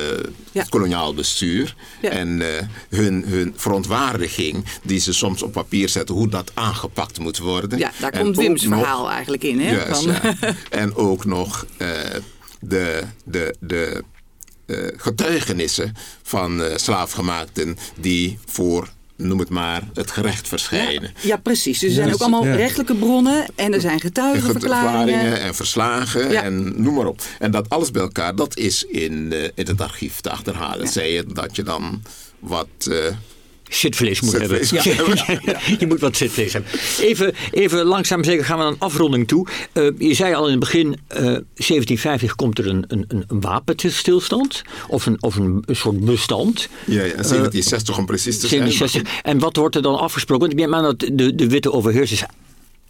[0.52, 1.76] het koloniaal bestuur.
[2.02, 2.48] En uh,
[2.90, 6.16] hun, hun verontwaardiging die ze soms op papier zetten.
[6.16, 7.80] Hoe dat aangepakt moet worden.
[7.80, 9.60] Ja, daar komt Wim's verhaal eigenlijk in.
[9.60, 9.72] Hè?
[9.72, 10.36] Juist, van...
[10.70, 11.90] En ook nog uh,
[12.60, 14.04] de, de, de
[14.98, 18.90] getuigenissen van slaafgemaakten die voor
[19.28, 21.14] noem het maar, het gerecht verschijnen.
[21.22, 21.80] Ja, precies.
[21.80, 25.42] Dus er zijn ook allemaal rechtelijke bronnen en er zijn getuigenverklaringen.
[25.42, 27.22] en verslagen en noem maar op.
[27.40, 30.88] En dat alles bij elkaar, dat is in, uh, in het archief te achterhalen.
[30.88, 32.02] Zei je dat je dan
[32.40, 32.68] wat...
[32.90, 32.98] Uh,
[33.76, 34.60] zitvlees moet hebben.
[35.80, 36.72] je moet wat zitvlees hebben.
[37.00, 39.48] Even, even langzaam zeggen, gaan we naar een afronding toe.
[39.74, 44.62] Uh, je zei al in het begin, uh, 1750 komt er een, een, een wapenstilstand.
[44.88, 46.70] Of een, of een, soort bestand.
[46.86, 49.22] Ja, ja 1760 om precies te 1760.
[49.24, 50.48] En wat wordt er dan afgesproken?
[50.48, 52.24] Want ik ben aan dat de, de witte overheersers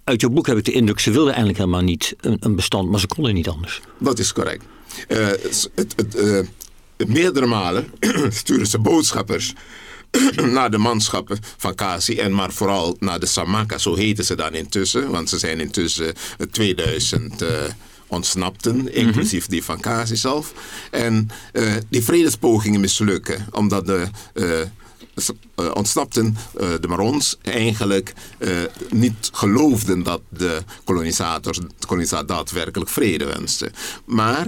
[0.03, 2.89] uit jouw boek heb ik de indruk, ze wilden eigenlijk helemaal niet een, een bestand,
[2.89, 3.81] maar ze konden niet anders.
[3.97, 4.63] Dat is correct.
[5.07, 6.39] Uh, het, het, uh,
[7.07, 7.85] meerdere malen
[8.29, 9.53] sturen ze boodschappers
[10.51, 14.53] naar de manschappen van Kasi en maar vooral naar de Samaka, zo heten ze dan
[14.53, 16.13] intussen, want ze zijn intussen
[16.51, 17.49] 2000 uh,
[18.07, 18.87] ontsnapten, mhm.
[18.87, 20.53] inclusief die van Kasi zelf.
[20.91, 24.59] En uh, die vredespogingen mislukken, omdat de uh,
[25.73, 28.13] ontsnapten, de Marons, eigenlijk
[28.89, 33.71] niet geloofden dat de kolonisators, de kolonisator daadwerkelijk vrede wensten.
[34.05, 34.47] Maar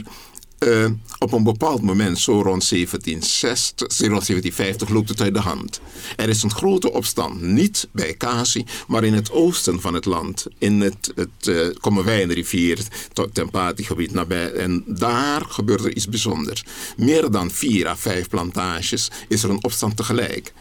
[0.65, 0.85] uh,
[1.19, 5.79] op een bepaald moment, zo rond 1760, 1750, loopt het uit de hand.
[6.15, 10.45] Er is een grote opstand, niet bij Kasi, maar in het oosten van het land.
[10.57, 14.51] In het, het uh, Kommerwijnrivier, het Tempati-gebied nabij.
[14.51, 16.63] En daar gebeurt er iets bijzonders.
[16.97, 20.53] Meer dan vier à vijf plantages is er een opstand tegelijk.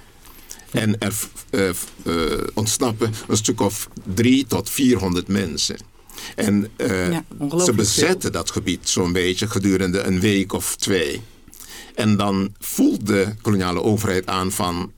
[0.70, 1.14] En er
[1.50, 1.70] uh,
[2.54, 5.93] ontsnappen een stuk of drie tot vierhonderd mensen.
[6.36, 7.18] En uh,
[7.64, 11.22] ze bezetten dat gebied zo'n beetje gedurende een week of twee.
[11.94, 14.92] En dan voelt de koloniale overheid aan van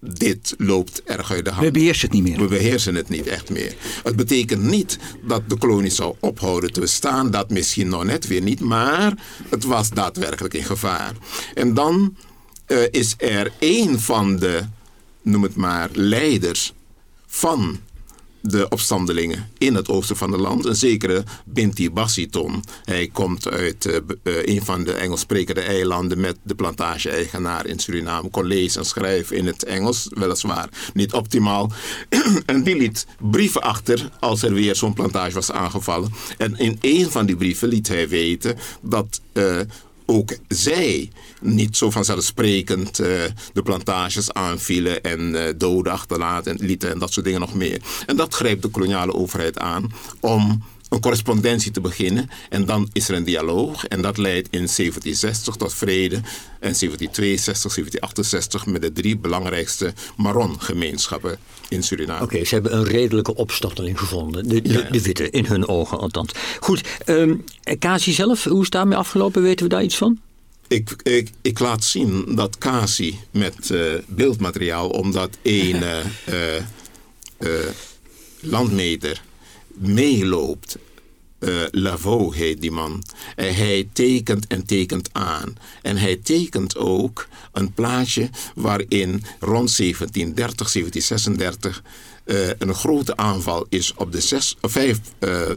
[0.00, 1.64] dit loopt erg uit de hand.
[1.64, 2.40] We beheersen het niet meer.
[2.40, 3.74] We beheersen het niet echt meer.
[4.02, 7.30] Het betekent niet dat de kolonie zou ophouden te bestaan.
[7.30, 8.60] Dat misschien nog net weer niet.
[8.60, 9.14] Maar
[9.48, 11.12] het was daadwerkelijk in gevaar.
[11.54, 12.16] En dan
[12.66, 14.62] uh, is er een van de,
[15.22, 16.72] noem het maar, leiders
[17.26, 17.80] van
[18.40, 20.64] de opstandelingen in het oosten van het land.
[20.64, 22.64] Een zekere Binti Bassiton.
[22.84, 28.30] Hij komt uit uh, een van de Engels sprekende eilanden met de plantage-eigenaar in Suriname.
[28.30, 31.72] Kon lezen en schrijven in het Engels, weliswaar niet optimaal.
[32.46, 36.12] en die liet brieven achter als er weer zo'n plantage was aangevallen.
[36.38, 39.60] En in een van die brieven liet hij weten dat uh,
[40.06, 43.06] ook zij niet zo vanzelfsprekend uh,
[43.52, 47.80] de plantages aanvielen en uh, doden achterlaten en lieten en dat soort dingen nog meer.
[48.06, 52.30] En dat grijpt de koloniale overheid aan om een correspondentie te beginnen.
[52.48, 53.86] En dan is er een dialoog.
[53.86, 56.14] En dat leidt in 1760 tot vrede.
[56.60, 62.22] En 1762, 1768 met de drie belangrijkste Maron-gemeenschappen in Suriname.
[62.22, 64.48] Oké, ze hebben een redelijke opstandeling gevonden.
[64.48, 66.32] De, de, de, witte, in hun ogen althans.
[66.60, 67.44] Goed, um,
[67.78, 69.42] Kasi zelf, hoe is daarmee afgelopen?
[69.42, 70.18] Weten we daar iets van?
[70.68, 75.96] Ik, ik, ik laat zien dat Kasi met uh, beeldmateriaal, omdat één uh,
[77.38, 77.50] uh,
[78.40, 79.22] landmeter
[79.76, 80.78] meeloopt.
[81.38, 83.04] Uh, Lavaux heet die man.
[83.36, 85.56] Uh, hij tekent en tekent aan.
[85.82, 91.82] En hij tekent ook een plaatje waarin rond 1730, 1736
[92.24, 94.98] uh, een grote aanval is op de zes, vijf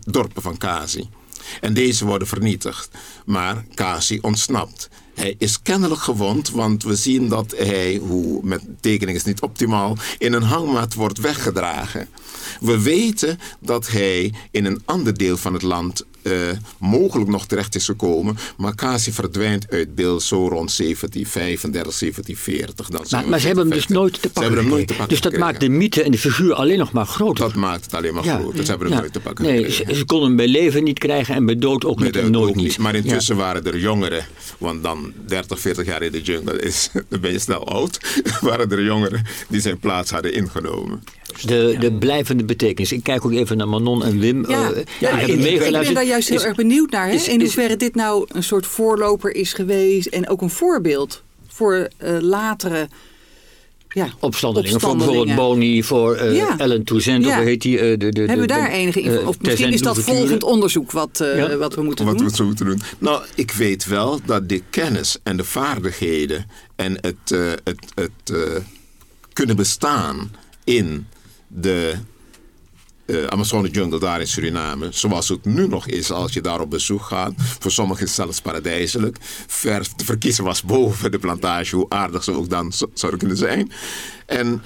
[0.05, 1.09] dorpen van Kasi.
[1.61, 2.89] En deze worden vernietigd.
[3.25, 4.89] Maar Kasi ontsnapt.
[5.13, 9.97] Hij is kennelijk gewond, want we zien dat hij, hoe met tekening is niet optimaal,
[10.17, 12.09] in een hangmat wordt weggedragen.
[12.59, 17.75] We weten dat hij in een ander deel van het land uh, mogelijk nog terecht
[17.75, 18.37] is gekomen.
[18.57, 22.89] Maar Kasi verdwijnt uit beeld zo rond 1735, 1740.
[22.89, 25.37] Dan maar, maar ze hebben hem dus nooit te pakken, nooit te pakken Dus dat
[25.37, 27.45] maakt de mythe en de figuur alleen nog maar groter.
[27.45, 28.63] Dat maakt het alleen maar ja, groter.
[28.63, 31.35] Ze hebben hem nooit te pakken Nee, ze, ze, konden hem bij leven niet krijgen
[31.35, 32.29] en bij dood ook niet.
[32.29, 32.77] nooit niet.
[32.77, 34.25] Maar intussen waren er jongeren,
[34.57, 37.99] want dan 30, 40 jaar in de jungle is, dan ben je snel oud.
[38.41, 41.03] waren er jongeren die zijn plaats hadden ingenomen.
[41.45, 42.91] De, de blijvende betekenis.
[42.91, 44.49] Ik kijk ook even naar Manon en Wim.
[44.49, 47.07] Ja, uh, ja, ik, ik, ben daar juist heel erg benieuwd naar.
[47.07, 47.13] Hè?
[47.13, 50.07] Is, in hoeverre dit nou een soort voorloper is geweest.
[50.07, 52.87] En ook een voorbeeld voor uh, latere
[53.89, 54.79] ja, opstandelingen.
[54.79, 56.57] Voor bijvoorbeeld Boni, voor uh, ja.
[56.57, 57.39] Ellen Toussaint, ja.
[57.39, 57.75] of heet die?
[57.75, 59.27] Uh, de, de, Hebben we daar enige info?
[59.27, 61.57] Of misschien is dat volgend onderzoek wat, uh, ja.
[61.57, 62.27] wat we moeten wat doen?
[62.27, 62.81] Wat we moeten doen.
[62.97, 67.29] Nou, ik weet wel dat de kennis en de vaardigheden en het,
[67.63, 68.33] het, het
[69.33, 70.31] kunnen bestaan
[70.63, 71.07] in
[71.47, 71.93] de
[73.09, 76.69] uh, Amazone jungle daar in Suriname, zoals het nu nog is als je daar op
[76.69, 77.33] bezoek gaat.
[77.59, 79.17] Voor sommigen is het zelfs paradijselijk.
[79.47, 83.71] Ver te verkiezen was boven de plantage, hoe aardig ze ook dan zouden kunnen zijn.
[84.25, 84.61] En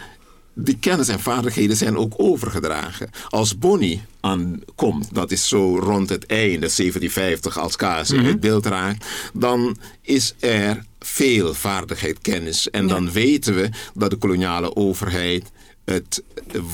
[0.55, 3.09] die kennis en vaardigheden zijn ook overgedragen.
[3.29, 8.39] Als Bonnie aankomt, dat is zo rond het einde 1750 als Kasi mm -hmm.
[8.39, 12.69] beeld raakt, dan is er veel vaardigheid, kennis.
[12.69, 12.93] En ja.
[12.93, 15.51] dan weten we dat de koloniale overheid
[15.85, 16.23] het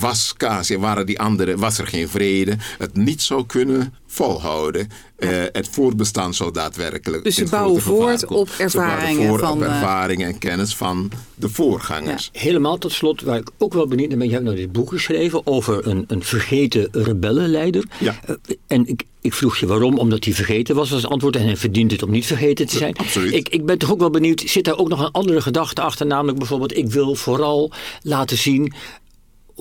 [0.00, 4.88] was Kasi, waren die anderen, was er geen vrede, het niet zou kunnen volhouden.
[5.18, 5.32] Ja.
[5.32, 7.24] Uh, het voortbestaan zou daadwerkelijk.
[7.24, 9.28] Dus ze bouwen voort op ervaringen.
[9.28, 12.30] Voort van, op eh, ervaringen en kennis van de voorgangers.
[12.32, 12.40] Ja.
[12.40, 14.26] Helemaal tot slot, waar ik ook wel benieuwd naar ben.
[14.26, 17.84] Je hebt nou dit boek geschreven over een, een vergeten rebellenleider.
[17.98, 18.20] Ja.
[18.28, 21.36] Uh, en ik, ik vroeg je waarom, omdat hij vergeten was als antwoord.
[21.36, 22.96] En hij verdient het om niet vergeten te zijn.
[22.96, 23.34] Absoluut.
[23.34, 26.06] Ik, ik ben toch ook wel benieuwd, zit daar ook nog een andere gedachte achter?
[26.06, 28.72] Namelijk bijvoorbeeld, ik wil vooral laten zien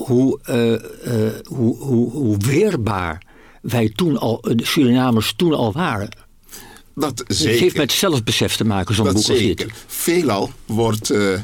[0.06, 0.72] hoe, uh,
[1.14, 3.26] uh, hoe, hoe, hoe weerbaar
[3.62, 6.10] wij toen al, de Surinamers toen al waren.
[6.96, 7.52] Dat zeker.
[7.52, 9.66] Het heeft met zelfbesef te maken, zo'n boek als dit.
[9.88, 11.42] Veelal wordt uh, uh,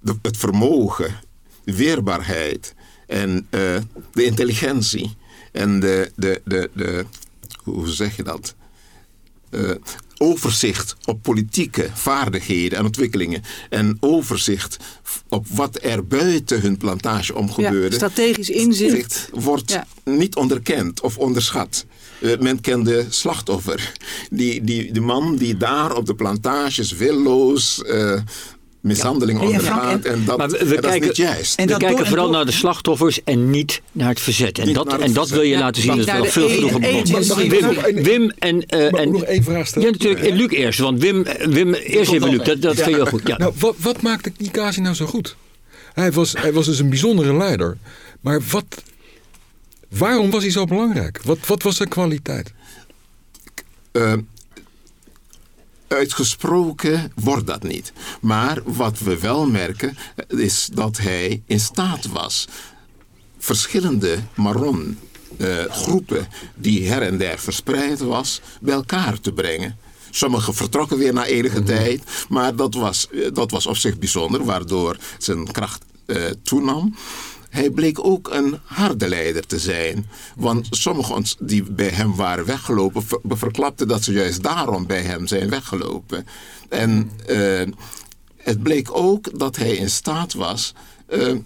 [0.00, 1.20] de, het vermogen,
[1.64, 2.74] de weerbaarheid
[3.06, 3.76] en uh,
[4.12, 5.16] de intelligentie
[5.52, 7.04] en de, de, de, de,
[7.62, 8.54] hoe zeg je dat?
[10.18, 13.42] Overzicht op politieke vaardigheden en ontwikkelingen.
[13.70, 14.76] En overzicht
[15.28, 17.90] op wat er buiten hun plantage om gebeurde.
[17.90, 19.28] Ja, strategisch inzicht.
[19.32, 21.86] Wordt niet onderkend of onderschat.
[22.20, 23.92] Uh, men kende slachtoffer.
[24.30, 28.20] Die, die, de man die daar op de plantages willoos uh,
[28.84, 29.46] mishandeling ja.
[29.46, 30.04] ondergaat.
[30.04, 31.58] En, dat, we, we kijken, is niet juist.
[31.58, 34.58] En we kijken vooral naar de slachtoffers en niet naar het verzet.
[34.58, 35.96] En, dat, en dat wil je laten zien.
[35.96, 36.82] Dat is wel veel genoeg op
[37.48, 38.64] Wim, Wim en...
[38.68, 39.88] Uh, en nog één vraag stellen?
[39.88, 40.34] Ja, natuurlijk.
[40.34, 40.78] Luc eerst.
[40.78, 42.44] Want Wim, Wim eerst even Luc.
[42.44, 43.26] Dat, dat vind je goed.
[43.26, 43.36] Ja.
[43.36, 45.36] Nou, wat, wat maakte Nikasi nou zo goed?
[45.92, 47.76] Hij was, hij was dus een bijzondere leider.
[48.20, 48.82] Maar wat,
[49.88, 51.20] waarom was hij zo belangrijk?
[51.22, 52.52] Wat, wat was zijn kwaliteit?
[53.92, 54.12] Uh,
[55.94, 57.92] uitgesproken wordt dat niet.
[58.20, 59.96] Maar wat we wel merken
[60.28, 62.48] is dat hij in staat was
[63.44, 64.98] verschillende Maron
[65.38, 69.76] uh, groepen die her en der verspreid was, bij elkaar te brengen.
[70.10, 71.66] Sommigen vertrokken weer na enige mhm.
[71.66, 76.94] tijd, maar dat was, eh, dat was op zich bijzonder, waardoor zijn kracht uh, toenam.
[77.54, 80.06] Hij bleek ook een harde leider te zijn.
[80.36, 85.50] Want sommigen die bij hem waren weggelopen, verklapten dat ze juist daarom bij hem zijn
[85.50, 86.26] weggelopen.
[86.68, 87.62] En uh,
[88.36, 90.74] het bleek ook dat hij in staat was.
[91.08, 91.38] Uh,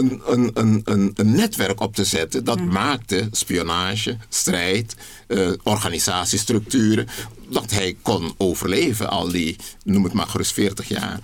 [0.00, 2.44] een, een, een, een, netwerk op te zetten.
[2.44, 2.72] Dat mm.
[2.72, 4.96] maakte spionage, strijd,
[5.28, 7.08] uh, organisatiestructuren.
[7.48, 11.18] Dat hij kon overleven al die, noem het maar gerust 40 jaar.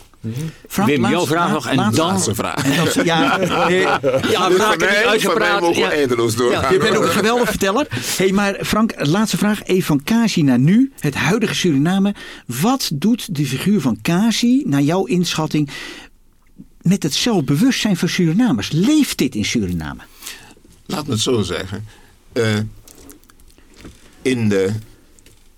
[0.69, 1.95] Frank, Wim, jouw vraag nog en dan...
[1.95, 2.65] Laatste vraag.
[3.05, 4.01] Ja, ja,
[4.49, 5.77] we raken niet uitgepraat.
[5.77, 6.73] Ja, eindeloos doorgaan.
[6.73, 7.87] je bent ook een geweldige verteller.
[8.17, 9.65] hey, maar Frank, laatste vraag.
[9.65, 12.15] Even van Kasi naar nu, het huidige Suriname.
[12.47, 15.71] Wat doet de figuur van Kasi, naar jouw inschatting,
[16.87, 18.71] met het zelfbewustzijn van Surinamers?
[18.71, 20.03] Leeft dit in Suriname?
[20.87, 21.85] Laat me het zo zeggen.
[22.33, 22.59] Uh,
[24.23, 24.73] in de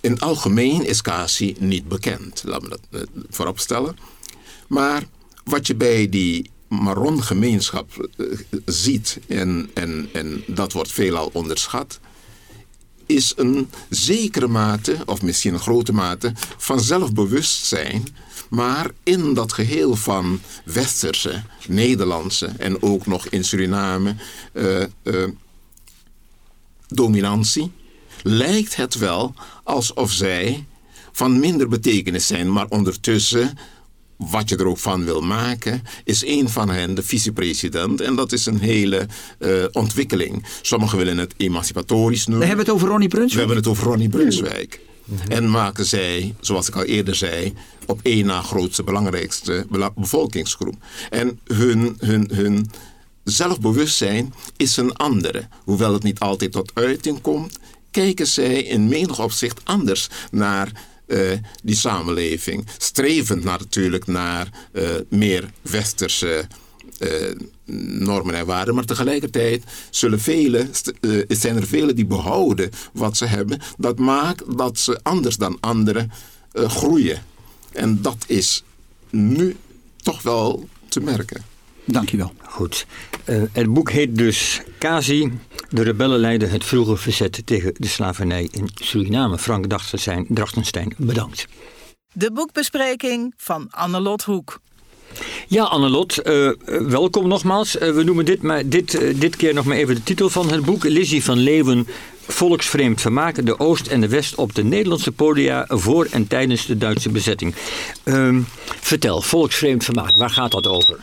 [0.00, 2.42] in algemeen is Kasi niet bekend.
[2.46, 3.96] Laat me dat uh, vooropstellen.
[4.68, 5.02] Maar
[5.44, 12.00] wat je bij die Maron-gemeenschap uh, ziet, en, en, en dat wordt veelal onderschat,
[13.06, 18.06] is een zekere mate, of misschien een grote mate, van zelfbewustzijn.
[18.48, 24.14] Maar in dat geheel van westerse, Nederlandse en ook nog in Suriname
[24.52, 25.24] uh, uh,
[26.88, 27.70] dominantie,
[28.22, 29.34] lijkt het wel
[29.64, 30.66] alsof zij
[31.12, 33.58] van minder betekenis zijn, maar ondertussen
[34.16, 38.00] wat je er ook van wil maken, is een van hen de vicepresident.
[38.00, 39.06] En dat is een hele
[39.38, 40.44] uh, ontwikkeling.
[40.62, 42.40] Sommigen willen het emancipatorisch noemen.
[42.40, 43.48] We hebben het over Ronnie Brunswijk.
[43.48, 44.80] We hebben het over Ronnie Brunswijk.
[45.08, 45.30] Mhm.
[45.30, 47.54] En maken zij, zoals ik al eerder zei,
[47.86, 50.74] op één na grootste, belangrijkste bevolkingsgroep.
[51.10, 52.70] En hun, hun, hun
[53.24, 55.48] zelfbewustzijn is een andere.
[55.64, 57.58] Hoewel het niet altijd tot uiting komt,
[57.90, 60.72] kijken zij in menig opzicht anders naar
[61.06, 61.30] uh,
[61.62, 62.66] die samenleving.
[62.78, 66.46] Strevend natuurlijk naar uh, meer westerse
[66.98, 67.10] uh,
[67.98, 68.74] normen en waarden.
[68.74, 70.70] Maar tegelijkertijd zullen velen,
[71.28, 73.60] zijn er velen die behouden wat ze hebben.
[73.76, 76.10] Dat maakt dat ze anders dan anderen
[76.52, 77.22] groeien.
[77.72, 78.64] En dat is
[79.10, 79.56] nu
[79.96, 81.44] toch wel te merken.
[81.84, 82.32] Dankjewel.
[82.42, 82.86] Goed.
[83.24, 85.32] Uh, het boek heet dus Kazi.
[85.68, 89.38] De rebellen leiden het vroege verzet tegen de slavernij in Suriname.
[89.38, 89.66] Frank
[90.28, 91.46] Drachtenstein, bedankt.
[92.12, 94.60] De boekbespreking van Annelot Hoek.
[95.48, 96.50] Ja, Annelot, uh,
[96.88, 97.76] welkom nogmaals.
[97.76, 100.64] Uh, we noemen dit, maar, dit, dit keer nog maar even de titel van het
[100.64, 100.84] boek.
[100.84, 101.86] Lizzie van Leeuwen,
[102.26, 106.78] Volksvreemd Vermaak, de Oost en de West op de Nederlandse podia voor en tijdens de
[106.78, 107.54] Duitse bezetting.
[108.04, 108.36] Uh,
[108.80, 110.98] vertel, Volksvreemd Vermaak, waar gaat dat over?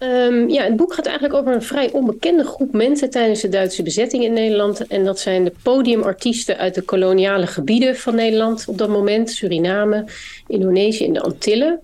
[0.00, 3.82] Um, ja, het boek gaat eigenlijk over een vrij onbekende groep mensen tijdens de Duitse
[3.82, 4.86] bezetting in Nederland.
[4.86, 9.30] En dat zijn de podiumartiesten uit de koloniale gebieden van Nederland op dat moment.
[9.30, 10.04] Suriname,
[10.46, 11.80] Indonesië en de Antillen.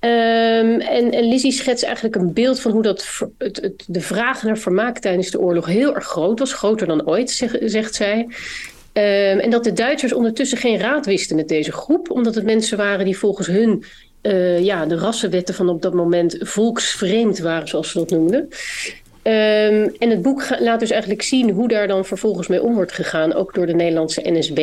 [0.00, 4.42] Um, en, en Lizzie schetst eigenlijk een beeld van hoe dat, het, het, de vraag
[4.42, 6.52] naar vermaak tijdens de oorlog heel erg groot was.
[6.52, 8.18] Groter dan ooit, zeg, zegt zij.
[8.92, 12.76] Um, en dat de Duitsers ondertussen geen raad wisten met deze groep, omdat het mensen
[12.76, 13.84] waren die volgens hun
[14.26, 18.48] uh, ja, de rassenwetten van op dat moment volksvreemd waren, zoals ze dat noemden.
[19.24, 22.92] Ehm, en het boek laat dus eigenlijk zien hoe daar dan vervolgens mee om wordt
[22.92, 24.56] gegaan, ook door de Nederlandse NSB.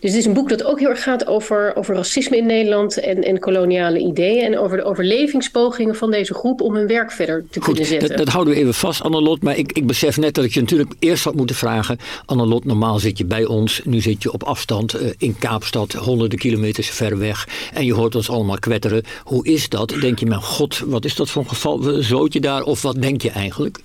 [0.00, 3.00] Dus het is een boek dat ook heel erg gaat over, over racisme in Nederland
[3.00, 4.44] en, en koloniale ideeën.
[4.44, 8.08] En over de overlevingspogingen van deze groep om hun werk verder te kunnen zetten.
[8.08, 9.42] Dat, dat houden we even vast, Annelot.
[9.42, 11.98] Maar ik, ik besef net dat ik je natuurlijk eerst had moeten vragen.
[12.24, 13.80] Annelot, normaal zit je bij ons.
[13.84, 17.48] Nu zit je op afstand uh, in Kaapstad, honderden kilometers ver weg.
[17.74, 19.02] En je hoort ons allemaal kwetteren.
[19.24, 19.94] Hoe is dat?
[20.00, 21.78] Denk je, mijn god, wat is dat voor een geval?
[22.02, 22.62] Zoot je daar?
[22.62, 23.78] Of wat denk je eigenlijk?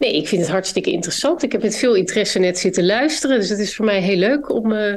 [0.00, 1.42] Nee, ik vind het hartstikke interessant.
[1.42, 3.38] Ik heb met veel interesse net zitten luisteren.
[3.38, 4.94] Dus het is voor mij heel leuk om, uh,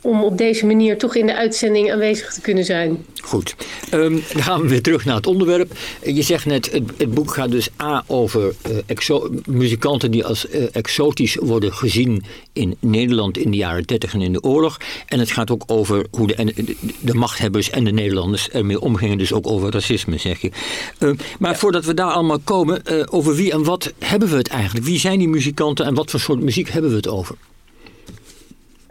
[0.00, 3.04] om op deze manier toch in de uitzending aanwezig te kunnen zijn.
[3.22, 3.54] Goed,
[3.94, 5.72] um, dan gaan we weer terug naar het onderwerp.
[6.04, 9.16] Je zegt net, het, het boek gaat dus A over uh,
[9.46, 14.32] muzikanten die als uh, exotisch worden gezien in Nederland in de jaren 30 en in
[14.32, 14.78] de oorlog.
[15.06, 19.18] En het gaat ook over hoe de, de, de machthebbers en de Nederlanders ermee omgingen.
[19.18, 20.50] Dus ook over racisme, zeg je.
[20.98, 24.86] Uh, maar voordat we daar allemaal komen, over wie en wat hebben we het eigenlijk?
[24.86, 27.36] Wie zijn die muzikanten en wat voor soort muziek hebben we het over?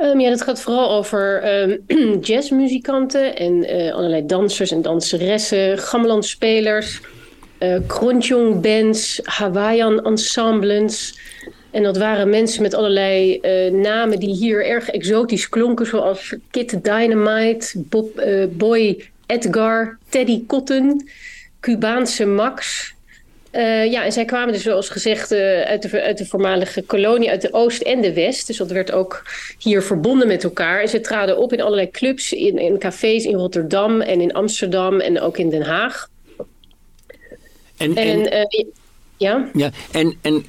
[0.01, 1.83] Um, ja, dat gaat vooral over um,
[2.21, 7.01] jazzmuzikanten en uh, allerlei dansers en danseressen, gamelandspelers,
[7.59, 11.19] uh, krontjong bands, Hawaiian ensembles.
[11.71, 16.83] En dat waren mensen met allerlei uh, namen die hier erg exotisch klonken, zoals Kit
[16.83, 21.09] Dynamite, Bob, Boy Edgar, Teddy Cotton,
[21.59, 22.93] Cubaanse Max,
[23.51, 27.29] uh, ja, en zij kwamen dus zoals gezegd uh, uit, de, uit de voormalige kolonie,
[27.29, 28.47] uit de Oost en de West.
[28.47, 29.23] Dus dat werd ook
[29.57, 30.81] hier verbonden met elkaar.
[30.81, 34.99] En ze traden op in allerlei clubs, in, in cafés in Rotterdam en in Amsterdam
[34.99, 36.09] en ook in Den Haag.
[37.77, 38.65] En, en, en uh,
[39.17, 39.49] ja?
[39.53, 40.45] ja en, en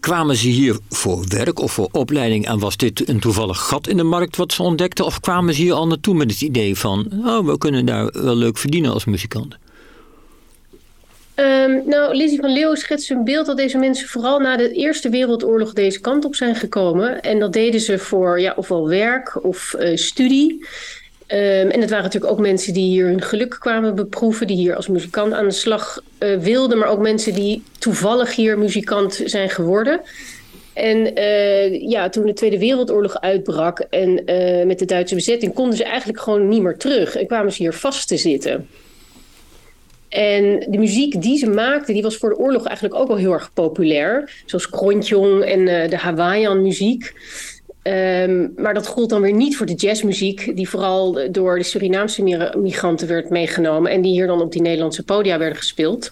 [0.00, 3.96] kwamen ze hier voor werk of voor opleiding en was dit een toevallig gat in
[3.96, 5.04] de markt wat ze ontdekten?
[5.04, 8.36] Of kwamen ze hier al naartoe met het idee van, oh, we kunnen daar wel
[8.36, 9.58] leuk verdienen als muzikanten?
[11.40, 15.08] Um, nou, Lizzie van Leeuwen schetst een beeld dat deze mensen vooral na de Eerste
[15.08, 17.20] Wereldoorlog deze kant op zijn gekomen.
[17.20, 20.52] En dat deden ze voor ja, ofwel werk of uh, studie.
[20.52, 24.76] Um, en het waren natuurlijk ook mensen die hier hun geluk kwamen beproeven, die hier
[24.76, 29.50] als muzikant aan de slag uh, wilden, maar ook mensen die toevallig hier muzikant zijn
[29.50, 30.00] geworden.
[30.72, 34.14] En uh, ja, toen de Tweede Wereldoorlog uitbrak en
[34.66, 37.72] met de Duitse bezetting konden ze eigenlijk gewoon niet meer terug en kwamen ze hier
[37.72, 38.68] vast te zitten.
[40.08, 43.32] En de muziek die ze maakten, die was voor de oorlog eigenlijk ook al heel
[43.32, 44.42] erg populair.
[44.46, 47.12] Zoals Krontjong en uh, de Hawaiian muziek.
[47.82, 52.52] Um, maar dat gold dan weer niet voor de jazzmuziek, die vooral door de Surinaamse
[52.56, 53.90] migranten werd meegenomen.
[53.90, 56.08] En die hier dan op die Nederlandse podia werden gespeeld.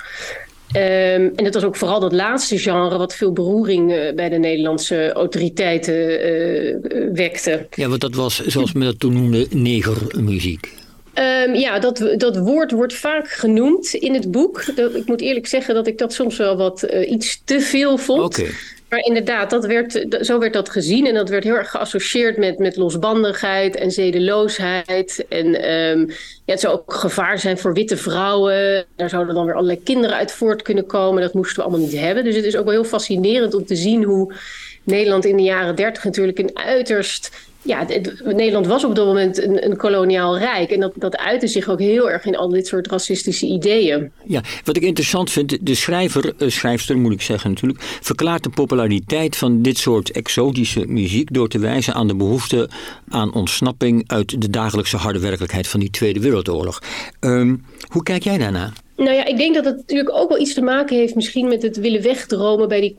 [0.77, 4.39] Um, en dat was ook vooral dat laatste genre wat veel beroering uh, bij de
[4.39, 6.77] Nederlandse autoriteiten uh,
[7.13, 7.67] wekte.
[7.71, 10.73] Ja, want dat was, zoals men dat toen noemde, negermuziek.
[11.19, 14.77] Um, ja, dat, dat woord wordt vaak genoemd in het boek.
[14.77, 17.99] Dat, ik moet eerlijk zeggen dat ik dat soms wel wat uh, iets te veel
[17.99, 18.39] vond.
[18.39, 18.51] Okay.
[18.89, 21.07] Maar inderdaad, dat werd, zo werd dat gezien.
[21.07, 25.25] En dat werd heel erg geassocieerd met, met losbandigheid en zedeloosheid.
[25.29, 26.09] En um,
[26.45, 28.87] ja, het zou ook gevaar zijn voor witte vrouwen.
[28.97, 31.23] Daar zouden dan weer allerlei kinderen uit voort kunnen komen.
[31.23, 32.25] Dat moesten we allemaal niet hebben.
[32.25, 34.35] Dus het is ook wel heel fascinerend om te zien hoe
[34.83, 37.31] Nederland in de jaren dertig natuurlijk een uiterst
[37.67, 37.87] ja,
[38.25, 40.71] Nederland was op dat moment een, een, koloniaal rijk.
[40.71, 44.13] En dat, dat uitte zich ook heel erg in al dit soort racistische ideeën.
[44.27, 48.51] Ja, wat ik interessant vind, de schrijver, uh, schrijfster moet ik zeggen natuurlijk, verklaart de
[48.51, 52.69] populariteit van dit soort exotische muziek door te wijzen aan de behoefte
[53.09, 56.83] aan ontsnapping uit de dagelijkse harde werkelijkheid van die Tweede Wereldoorlog.
[57.21, 58.73] Um, hoe kijk jij daarna?
[58.97, 61.63] Nou ja, ik denk dat het natuurlijk ook wel iets te maken heeft misschien met
[61.63, 62.95] het willen wegdromen bij die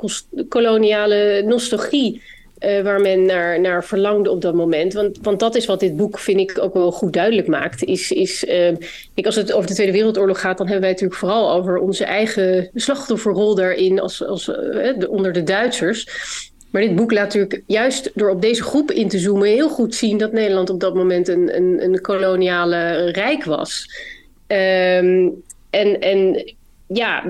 [0.50, 2.22] koloniale nostalgie.
[2.60, 4.94] Uh, waar men naar, naar verlangde op dat moment.
[4.94, 7.84] Want, want dat is wat dit boek, vind ik, ook wel goed duidelijk maakt.
[7.84, 8.72] Is, is, uh,
[9.14, 12.06] ik, als het over de Tweede Wereldoorlog gaat, dan hebben wij natuurlijk vooral over onze
[12.06, 16.08] eigen slachtofferrol daarin als, als, de, onder de Duitsers.
[16.72, 19.96] Maar dit boek laat natuurlijk juist door op deze groep in te zoomen heel goed
[19.96, 23.86] zien dat Nederland op dat moment een, een, een koloniale rijk was.
[24.48, 26.54] Um, en, en
[26.88, 27.24] ja,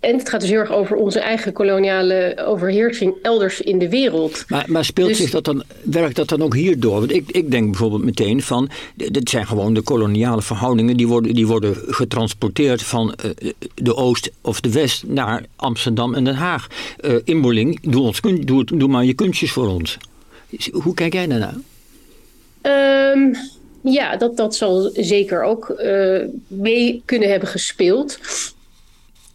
[0.00, 4.44] en het gaat dus heel erg over onze eigen koloniale overheersing elders in de wereld.
[4.48, 6.98] Maar, maar speelt dus- zich dat dan, werkt dat dan ook hierdoor?
[6.98, 11.34] Want ik, ik denk bijvoorbeeld meteen van, dit zijn gewoon de koloniale verhoudingen, die worden,
[11.34, 16.66] die worden getransporteerd van uh, de Oost of de West naar Amsterdam en Den Haag.
[17.00, 19.96] Uh, inboeling, doe, ons, doe, doe maar je kunstjes voor ons.
[20.72, 21.56] Hoe kijk jij daarnaar?
[23.12, 23.36] Um,
[23.80, 28.18] ja, dat, dat zal zeker ook uh, mee kunnen hebben gespeeld.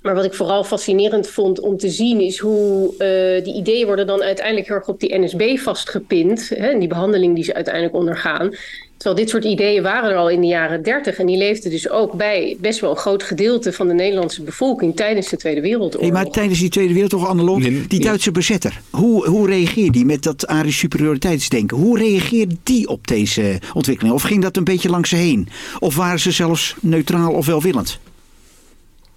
[0.01, 4.07] Maar wat ik vooral fascinerend vond om te zien is hoe uh, die ideeën worden
[4.07, 6.49] dan uiteindelijk heel erg op die NSB vastgepind.
[6.49, 8.55] Hè, en die behandeling die ze uiteindelijk ondergaan.
[8.97, 11.17] Terwijl dit soort ideeën waren er al in de jaren dertig.
[11.17, 14.95] En die leefden dus ook bij best wel een groot gedeelte van de Nederlandse bevolking
[14.95, 16.01] tijdens de Tweede Wereldoorlog.
[16.01, 18.81] Hey, maar tijdens die Tweede Wereldoorlog, Annelot, die Duitse bezetter.
[18.89, 21.77] Hoe, hoe reageerde die met dat Arisch superioriteitsdenken?
[21.77, 24.15] Hoe reageerde die op deze ontwikkeling?
[24.15, 25.47] Of ging dat een beetje langs ze heen?
[25.79, 27.99] Of waren ze zelfs neutraal of welwillend?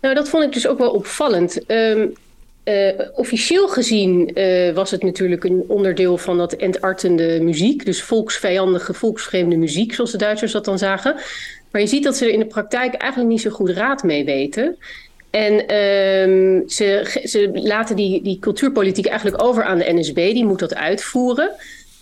[0.03, 1.71] Nou, dat vond ik dus ook wel opvallend.
[1.71, 2.13] Um,
[2.65, 7.85] uh, officieel gezien uh, was het natuurlijk een onderdeel van dat entartende muziek.
[7.85, 11.15] Dus volksvijandige, volksvreemde muziek, zoals de Duitsers dat dan zagen.
[11.71, 14.25] Maar je ziet dat ze er in de praktijk eigenlijk niet zo goed raad mee
[14.25, 14.77] weten.
[15.31, 20.15] En uh, ze, ze laten die, die cultuurpolitiek eigenlijk over aan de NSB.
[20.15, 21.51] Die moet dat uitvoeren.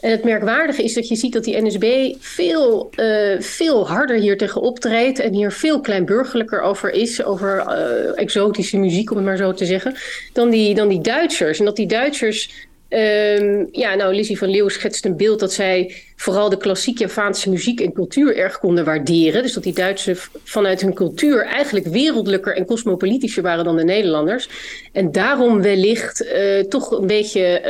[0.01, 4.39] En het merkwaardige is dat je ziet dat die NSB veel, uh, veel harder hier
[4.39, 9.37] tegen optreedt en hier veel kleinburgerlijker over is, over uh, exotische muziek, om het maar
[9.37, 9.95] zo te zeggen,
[10.33, 11.59] dan die, dan die Duitsers.
[11.59, 15.95] En dat die Duitsers, um, ja, nou, Lizzie van Leeuw schetst een beeld dat zij
[16.17, 19.43] vooral de klassiek Javaanse muziek en cultuur erg konden waarderen.
[19.43, 24.49] Dus dat die Duitsers vanuit hun cultuur eigenlijk wereldlijker en cosmopolitischer waren dan de Nederlanders.
[24.93, 27.61] En daarom wellicht uh, toch een beetje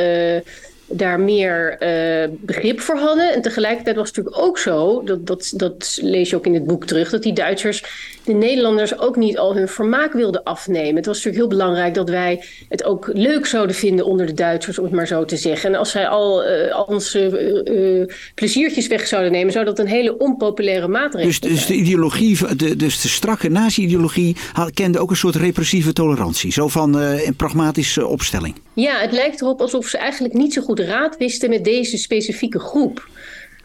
[0.93, 3.35] daar meer uh, begrip voor hadden.
[3.35, 6.65] En tegelijkertijd was het natuurlijk ook zo, dat, dat, dat lees je ook in het
[6.65, 7.85] boek terug, dat die Duitsers
[8.25, 10.97] de Nederlanders ook niet al hun vermaak wilden afnemen.
[10.97, 14.79] Het was natuurlijk heel belangrijk dat wij het ook leuk zouden vinden onder de Duitsers,
[14.79, 15.73] om het maar zo te zeggen.
[15.73, 19.87] En als zij al, uh, al onze uh, pleziertjes weg zouden nemen, zou dat een
[19.87, 21.53] hele onpopulaire maatregel dus, zijn.
[21.53, 24.37] Dus de ideologie, de, dus de strakke nazi-ideologie
[24.75, 26.53] kende ook een soort repressieve tolerantie.
[26.53, 28.55] Zo van een pragmatische opstelling.
[28.75, 32.59] Ja, het lijkt erop alsof ze eigenlijk niet zo goed raad wisten met deze specifieke
[32.59, 33.09] groep.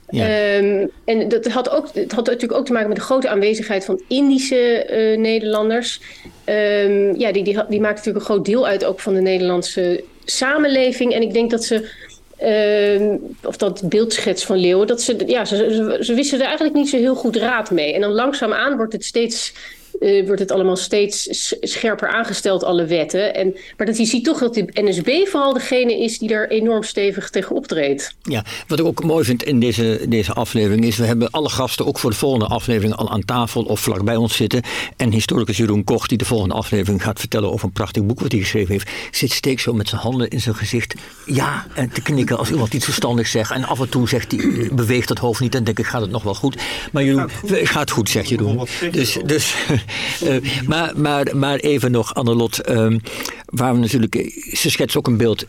[0.09, 0.57] Ja.
[0.57, 3.86] Um, en dat had, ook, het had natuurlijk ook te maken met de grote aanwezigheid
[3.86, 6.01] van Indische uh, Nederlanders.
[6.45, 10.03] Um, ja, die, die, die maakt natuurlijk een groot deel uit ook van de Nederlandse
[10.26, 11.13] samenleving.
[11.13, 11.89] En ik denk dat ze,
[12.43, 16.76] uh, of dat beeldschets van Leeuwen, dat ze, ja, ze, ze, ze, wisten er eigenlijk
[16.76, 17.93] niet zo heel goed raad mee.
[17.93, 19.53] En dan langzaamaan wordt het steeds
[19.99, 21.27] uh, wordt het allemaal steeds
[21.61, 23.35] scherper aangesteld, alle wetten.
[23.35, 26.83] En, maar dat je ziet toch dat de NSB vooral degene is die daar enorm
[26.83, 28.15] stevig tegen optreedt.
[28.21, 30.97] Ja, wat ik ook mooi vind in deze, deze aflevering is...
[30.97, 34.15] we hebben alle gasten ook voor de volgende aflevering al aan tafel of vlak bij
[34.15, 34.63] ons zitten.
[34.97, 37.51] En historicus Jeroen Koch, die de volgende aflevering gaat vertellen...
[37.51, 38.89] over een prachtig boek wat hij geschreven heeft...
[39.11, 40.95] zit steeds zo met zijn handen in zijn gezicht...
[41.25, 43.51] ja, en te knikken als iemand iets verstandigs zegt.
[43.51, 46.11] En af en toe zegt hij, beweegt het hoofd niet en denk ik, gaat het
[46.11, 46.61] nog wel goed?
[46.91, 48.67] Maar Jeroen, gaat goed, zegt Jeroen.
[48.91, 49.55] Dus, dus
[50.23, 52.95] uh, maar, maar, maar even nog, Annelot, uh,
[53.45, 54.15] waar we natuurlijk.
[54.53, 55.45] Ze schetst ook een beeld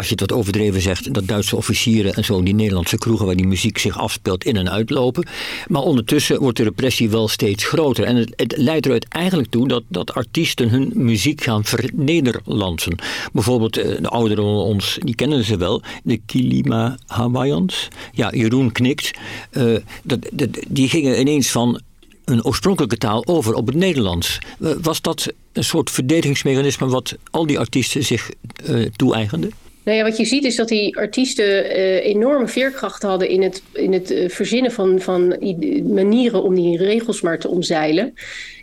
[0.00, 3.36] als je het wat overdreven zegt, dat Duitse officieren en zo, die Nederlandse kroegen waar
[3.36, 5.26] die muziek zich afspeelt, in en uitlopen.
[5.68, 8.04] Maar ondertussen wordt de repressie wel steeds groter.
[8.04, 12.98] En het, leidt er uiteindelijk toe dat, dat artiesten hun muziek gaan vernederlandsen.
[13.32, 17.88] Bijvoorbeeld de ouderen onder ons, die kennen ze wel, de Kilima Hawaiians.
[18.12, 19.10] Ja, Jeroen knikt.
[20.02, 21.80] Dat, dat, die gingen ineens van
[22.30, 24.38] een oorspronkelijke taal over op het Nederlands.
[24.58, 28.30] Was dat een soort verdedigingsmechanisme wat al die artiesten zich
[28.68, 29.50] uh, toe-eigenden?
[29.84, 33.62] Nou ja, wat je ziet is dat die artiesten uh, enorme veerkracht hadden in het,
[33.72, 35.28] in het verzinnen van, van
[35.94, 38.14] manieren om die regels maar te omzeilen.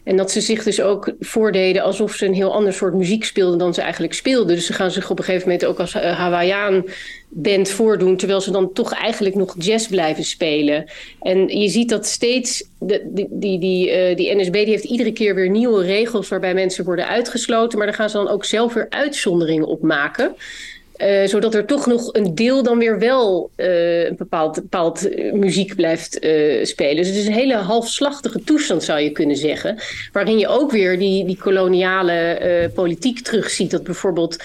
[0.04, 3.58] En dat ze zich dus ook voordeden alsof ze een heel ander soort muziek speelden
[3.58, 4.56] dan ze eigenlijk speelden.
[4.56, 6.86] Dus ze gaan zich op een gegeven moment ook als Hawaiian
[7.30, 10.86] band voordoen, terwijl ze dan toch eigenlijk nog jazz blijven spelen.
[11.22, 15.12] En je ziet dat steeds, de, die, die, die, uh, die NSB die heeft iedere
[15.12, 18.74] keer weer nieuwe regels waarbij mensen worden uitgesloten, maar daar gaan ze dan ook zelf
[18.74, 20.36] weer uitzonderingen op maken.
[20.98, 25.76] Uh, zodat er toch nog een deel dan weer wel uh, een bepaald, bepaald muziek
[25.76, 26.14] blijft
[26.62, 26.96] spelen.
[26.96, 29.80] Dus het is een hele halfslachtige toestand, zou je kunnen zeggen.
[30.12, 33.72] Waarin je ook weer die, die koloniale politiek terugziet.
[33.72, 34.38] Dat bijvoorbeeld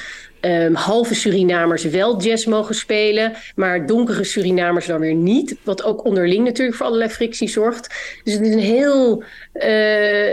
[0.42, 5.56] um, halve Surinamers wel jazz mogen spelen, maar donkere Surinamers dan weer niet.
[5.62, 7.94] Wat ook onderling natuurlijk voor allerlei frictie zorgt.
[8.24, 9.22] Dus het is een heel,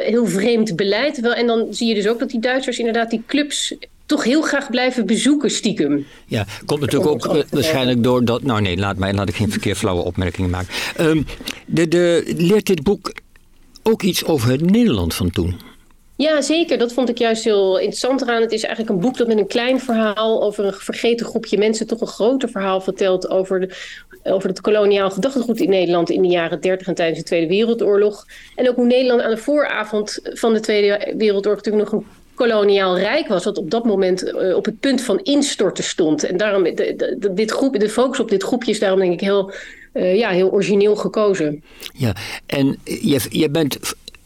[0.04, 1.20] heel vreemd beleid.
[1.20, 3.76] Wel, en dan zie je dus ook dat die Duitsers inderdaad die clubs
[4.10, 6.06] toch heel graag blijven bezoeken stiekem.
[6.26, 8.44] Ja, komt natuurlijk ook uh, waarschijnlijk door dat...
[8.44, 10.74] Nou nee, laat, mij, laat ik geen verkeer flauwe opmerkingen maken.
[11.00, 11.26] Um,
[11.66, 13.14] de, de, leert dit boek
[13.84, 15.60] ook iets over het Nederland van toen?
[16.20, 16.78] Ja, zeker.
[16.78, 18.42] Dat vond ik juist heel interessant eraan.
[18.42, 21.88] Het is eigenlijk een boek dat met een klein verhaal over een vergeten groepje mensen
[21.88, 23.76] toch een groter verhaal vertelt over, de,
[24.24, 28.26] over het koloniaal gedachtegoed in Nederland in de jaren 30 en tijdens de Tweede Wereldoorlog.
[28.56, 32.98] En ook hoe Nederland aan de vooravond van de Tweede Wereldoorlog natuurlijk nog een koloniaal
[32.98, 36.24] rijk was, wat op dat moment uh, op het punt van instorten stond.
[36.24, 39.22] En daarom, de, de, dit groep, de focus op dit groepje is daarom denk ik
[39.22, 39.52] heel,
[39.94, 41.64] uh, ja, heel origineel gekozen.
[41.94, 42.16] Ja,
[42.46, 43.80] en je, je bent,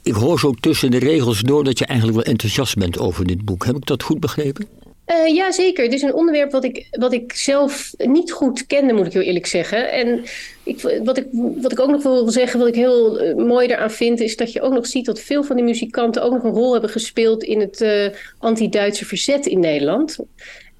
[0.03, 3.45] ik hoor zo tussen de regels door dat je eigenlijk wel enthousiast bent over dit
[3.45, 3.65] boek.
[3.65, 4.67] Heb ik dat goed begrepen?
[5.07, 5.83] Uh, ja, zeker.
[5.83, 9.21] Het is een onderwerp wat ik, wat ik zelf niet goed kende, moet ik heel
[9.21, 9.91] eerlijk zeggen.
[9.91, 10.23] En
[10.63, 11.27] ik, wat, ik,
[11.61, 14.51] wat ik ook nog wil zeggen, wat ik heel uh, mooi eraan vind, is dat
[14.51, 17.43] je ook nog ziet dat veel van die muzikanten ook nog een rol hebben gespeeld
[17.43, 18.07] in het uh,
[18.39, 20.17] anti-Duitse verzet in Nederland.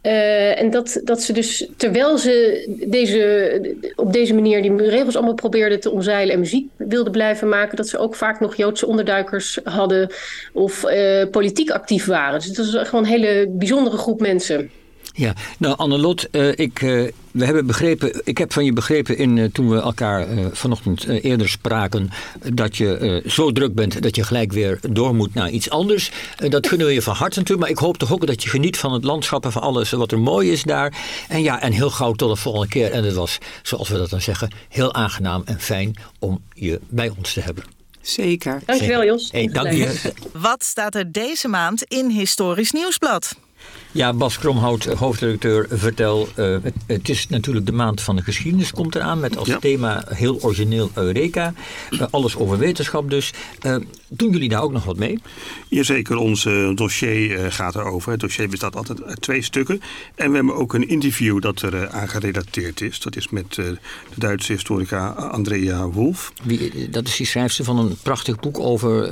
[0.04, 5.34] Uh, en dat, dat ze dus, terwijl ze deze, op deze manier die regels allemaal
[5.34, 9.60] probeerden te omzeilen en muziek wilden blijven maken, dat ze ook vaak nog Joodse onderduikers
[9.64, 10.12] hadden
[10.54, 12.40] of uh, politiek actief waren.
[12.40, 14.72] Dus dat is gewoon een hele bijzondere groep mensen.
[15.16, 19.38] Ja, nou Annelot, uh, ik, uh, we hebben begrepen, ik heb van je begrepen in,
[19.38, 22.10] uh, toen we elkaar vanochtend eerder spraken,
[22.54, 26.12] dat je zo druk bent dat je gelijk weer door moet naar iets anders.
[26.50, 28.78] dat gunnen we je van harte natuurlijk, maar ik hoop toch ook dat je geniet
[28.78, 30.94] van het landschap en van alles wat er mooi is daar.
[31.28, 32.92] En ja, en heel gauw tot de volgende keer.
[32.92, 37.14] En het was, zoals we dat dan zeggen, heel aangenaam en fijn om je bij
[37.18, 37.64] ons te hebben.
[38.02, 38.62] Zeker.
[38.66, 39.32] Dankjewel Jos.
[39.32, 40.12] Hey, dank je.
[40.34, 43.36] Wat staat er deze maand in Historisch Nieuwsblad?
[43.92, 46.28] Ja, Bas Kromhout, hoofdredacteur, vertel.
[46.36, 49.20] Uh, het, het, is natuurlijk de maand van de geschiedenis komt eraan.
[49.20, 49.60] Met als ja.
[49.60, 51.54] thema heel origineel Eureka.
[51.90, 53.34] Uh, alles over wetenschap dus.
[54.14, 55.20] Uh, doen jullie daar ook nog wat mee?
[55.68, 58.12] Jazeker, ons dossier gaat erover.
[58.12, 59.82] Het dossier bestaat altijd uit twee stukken.
[60.16, 63.00] En we hebben ook een interview dat er aan gerelateerd is.
[63.00, 63.78] Dat is met de
[64.16, 66.34] Duitse historica Andrea Wolf.
[66.44, 69.10] Wie, dat is die schrijfster van een prachtig boek over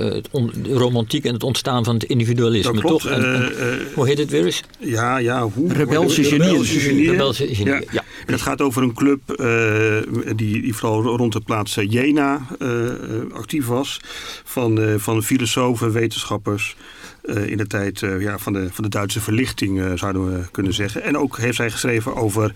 [0.63, 2.73] de romantiek en het ontstaan van het individualisme.
[2.73, 3.01] Dat klopt.
[3.01, 3.11] Toch?
[3.11, 4.63] En, en, hoe heet het weer eens?
[4.79, 5.47] Ja, ja.
[5.47, 7.09] Hoe, Rebelse genie.
[7.09, 7.73] Rebelse genie.
[7.73, 7.81] Ja.
[7.91, 8.00] ja.
[8.25, 9.97] En het gaat over een club uh,
[10.35, 12.89] die, die vooral rond de plaats Jena uh,
[13.33, 13.99] actief was.
[14.43, 16.75] Van, van filosofen, wetenschappers.
[17.23, 21.03] in de tijd ja, van, de, van de Duitse verlichting, zouden we kunnen zeggen.
[21.03, 22.53] En ook heeft zij geschreven over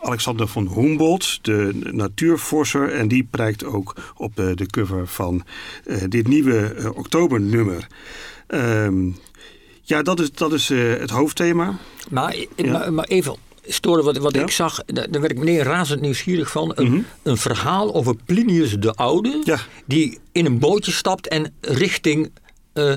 [0.00, 2.92] Alexander von Humboldt, de natuurforser.
[2.92, 5.44] En die prijkt ook op de cover van
[6.08, 7.86] dit nieuwe oktobernummer.
[8.48, 9.16] Um,
[9.82, 11.78] ja, dat is, dat is het hoofdthema.
[12.10, 12.72] Maar, ja.
[12.72, 13.36] maar, maar, even
[13.68, 14.42] storen wat, wat ja?
[14.42, 16.72] ik zag, daar werd ik meneer razend nieuwsgierig van.
[16.74, 17.04] Een, mm -hmm.
[17.22, 19.58] een verhaal over Plinius de Oude, ja.
[19.86, 22.30] die in een bootje stapt en richting
[22.74, 22.92] uh,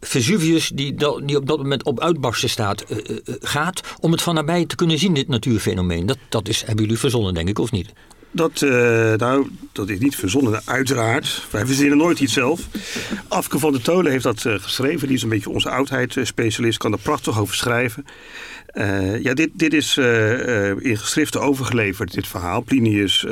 [0.00, 0.94] Vesuvius, die,
[1.24, 2.98] die op dat moment op uitbarsten staat, uh,
[3.40, 3.80] gaat.
[4.00, 6.06] Om het van nabij te kunnen zien, dit natuurfenomeen.
[6.06, 7.92] Dat, dat is, hebben jullie verzonnen, denk ik, of niet?
[8.32, 8.70] Dat, uh,
[9.14, 11.46] nou, dat is niet verzonnen, uiteraard.
[11.50, 12.60] Wij verzinnen nooit iets zelf.
[13.28, 15.06] Afke van der Tolen heeft dat uh, geschreven.
[15.06, 18.04] Die is een beetje onze oudheidsspecialist, kan er prachtig over schrijven.
[18.74, 19.96] Uh, ja, dit, dit is
[20.78, 22.60] in geschriften overgeleverd, dit verhaal.
[22.60, 23.26] Plinius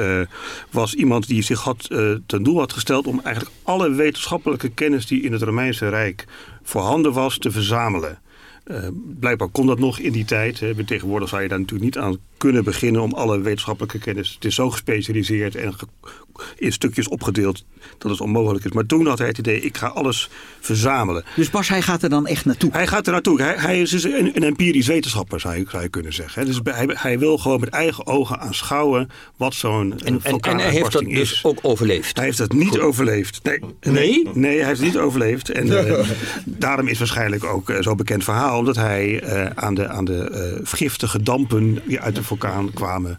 [0.70, 1.88] was iemand die zich had,
[2.26, 6.24] ten doel had gesteld om eigenlijk alle wetenschappelijke kennis die in het Romeinse Rijk
[6.62, 8.18] voorhanden was, te verzamelen.
[9.20, 10.60] Blijkbaar kon dat nog in die tijd.
[10.60, 10.84] Hè.
[10.84, 14.34] Tegenwoordig zou je daar natuurlijk niet aan kunnen beginnen om alle wetenschappelijke kennis.
[14.34, 15.74] Het is zo gespecialiseerd en
[16.56, 17.64] in stukjes opgedeeld
[17.98, 18.72] dat het onmogelijk is.
[18.72, 20.28] Maar toen had hij het idee, ik ga alles
[20.60, 21.24] verzamelen.
[21.36, 22.70] Dus Bas, hij gaat er dan echt naartoe?
[22.72, 23.42] Hij gaat er naartoe.
[23.42, 26.46] Hij, hij is dus een, een, empirisch wetenschapper, zou je, zou je kunnen zeggen.
[26.46, 30.70] Dus hij, hij, wil gewoon met eigen ogen aanschouwen wat zo'n en, en, en hij
[30.70, 31.28] heeft dat is.
[31.28, 32.16] dus ook overleefd?
[32.16, 32.80] Hij heeft dat niet Goed.
[32.80, 33.40] overleefd.
[33.42, 34.28] Nee, nee?
[34.34, 35.50] Nee, hij heeft het niet overleefd.
[35.50, 36.08] En uh,
[36.44, 38.58] daarom is waarschijnlijk ook uh, zo'n bekend verhaal...
[38.58, 43.18] omdat hij uh, aan de, aan de giftige dampen die uit de vulkaan kwamen,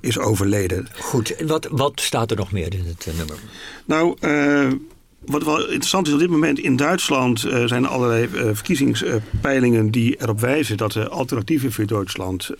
[0.00, 0.88] is overleden.
[0.98, 3.36] Goed, en wat, wat staat er nog meer in het nummer?
[3.84, 4.72] Nou, uh,
[5.20, 9.90] wat wel interessant is op dit moment in Duitsland uh, zijn er allerlei uh, verkiezingspeilingen
[9.90, 12.50] die erop wijzen dat de alternatieven voor Duitsland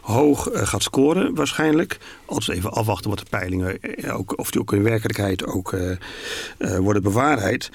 [0.00, 1.98] hoog gaat scoren waarschijnlijk.
[2.24, 3.78] Als we even afwachten wat de peilingen
[4.12, 5.76] ook, of die ook in werkelijkheid ook
[6.58, 7.70] worden bewaarheid.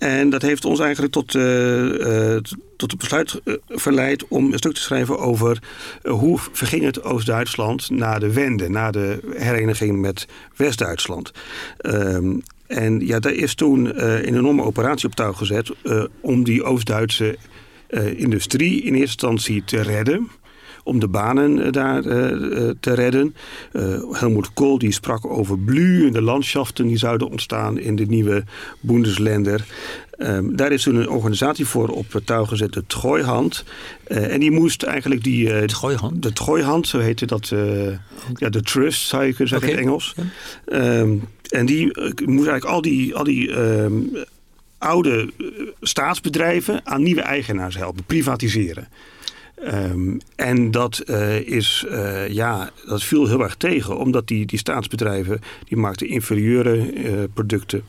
[0.00, 2.36] En dat heeft ons eigenlijk tot, uh, uh,
[2.76, 5.62] tot het besluit uh, verleid om een stuk te schrijven over
[6.02, 10.26] hoe verging het Oost-Duitsland na de wende, na de hereniging met
[10.56, 11.32] West-Duitsland.
[11.76, 15.72] Ehm, en ja, daar is toen een enorme operatie op touw gezet
[16.20, 17.36] om die Oost-Duitse
[18.16, 20.28] industrie in eerste instantie te redden
[20.84, 23.34] om de banen daar uh, te redden.
[24.12, 28.44] Helmut Kohl die sprak over blühende landschaften die zouden ontstaan in de nieuwe
[28.80, 29.64] Bundesländer.
[30.18, 33.64] Um, daar is toen een organisatie voor op touw gezet, de Trooihand.
[34.08, 35.48] Uh, en die moest eigenlijk die...
[35.48, 36.22] Uh, Trooihand?
[36.22, 37.50] De Trooihand, zo heette dat.
[37.54, 37.88] Uh,
[38.34, 39.82] ja, de Trust zou je kunnen zeggen okay.
[39.82, 40.14] in het Engels.
[40.72, 41.86] Um, en die
[42.26, 44.10] moest eigenlijk al die, al die um,
[44.78, 45.32] oude
[45.80, 48.88] staatsbedrijven aan nieuwe eigenaars helpen, privatiseren.
[49.64, 54.58] Ehm, en dat, uh, is, uh, ja, dat viel heel erg tegen, omdat die, die
[54.58, 57.82] staatsbedrijven die maakten inferieure uh, producten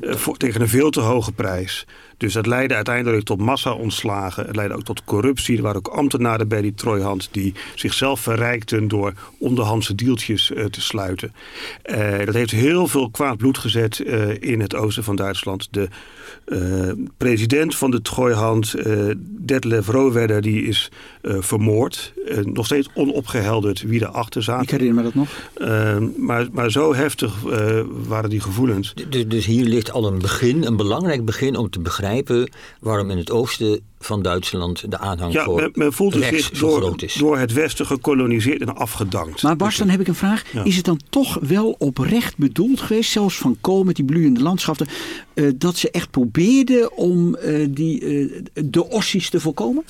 [0.00, 1.86] voor, tegen een veel te hoge prijs.
[2.20, 4.46] Dus dat leidde uiteindelijk tot massa-ontslagen.
[4.46, 5.56] Het leidde ook tot corruptie.
[5.56, 10.80] Er waren ook ambtenaren bij die Trojhand die zichzelf verrijkten door onderhandse deeltjes uh, te
[10.80, 11.32] sluiten.
[11.84, 15.68] Uh, dat heeft heel veel kwaad bloed gezet uh, in het oosten van Duitsland.
[15.70, 15.88] De
[17.16, 18.74] president van de Trojhand,
[19.16, 20.90] Detlef Rohwedder, die is
[21.22, 22.12] vermoord.
[22.42, 24.62] nog steeds onopgehelderd wie erachter zat.
[24.62, 25.28] Ik herinner me dat nog.
[26.16, 27.34] maar, maar zo heftig
[28.06, 28.94] waren die gevoelens.
[29.08, 32.09] Dus, dus hier ligt al een begin, een belangrijk begin om te begrijpen
[32.80, 36.80] waarom in het oosten van Duitsland de aanhang ja, voor men, men voelt zich door,
[36.80, 37.14] groot is.
[37.14, 39.42] door het Westen gekoloniseerd en afgedankt.
[39.42, 40.52] Maar Bas, dan heb ik een vraag.
[40.52, 40.64] Ja.
[40.64, 44.86] Is het dan toch wel oprecht bedoeld geweest, zelfs van Kool met die bloeiende landschappen,
[45.34, 49.84] uh, dat ze echt probeerden om uh, die, uh, de ossies te voorkomen?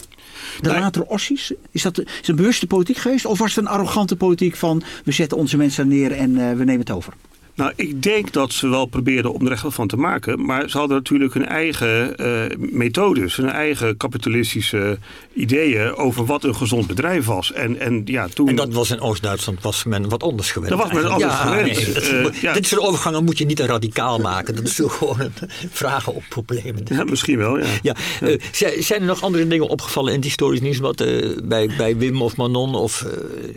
[0.61, 1.53] De latere ossies?
[1.71, 3.25] Is dat is het een bewuste politiek geweest?
[3.25, 6.81] Of was het een arrogante politiek van we zetten onze mensen neer en we nemen
[6.81, 7.15] het over?
[7.55, 10.45] Nou, ik denk dat ze wel probeerden om er echt wat van te maken.
[10.45, 14.99] Maar ze hadden natuurlijk hun eigen uh, methodes, hun eigen kapitalistische
[15.33, 17.53] ideeën over wat een gezond bedrijf was.
[17.53, 18.49] En, en, ja, toen...
[18.49, 20.71] en dat was in Oost-Duitsland was men wat anders gewend.
[20.71, 21.77] Dat was men anders ja, gewend.
[21.77, 22.53] Nee, dat, uh, ja.
[22.53, 24.55] Dit soort overgangen moet je niet te radicaal maken.
[24.57, 25.33] Dat is gewoon een
[25.71, 26.83] vragen op problemen.
[26.85, 27.67] Ja, misschien wel, ja.
[27.83, 27.97] ja.
[28.23, 28.41] Uh,
[28.79, 30.79] zijn er nog andere dingen opgevallen in het historisch nieuws?
[30.79, 30.97] Wat,
[31.45, 32.75] bij, bij Wim of Manon?
[32.75, 33.07] Of,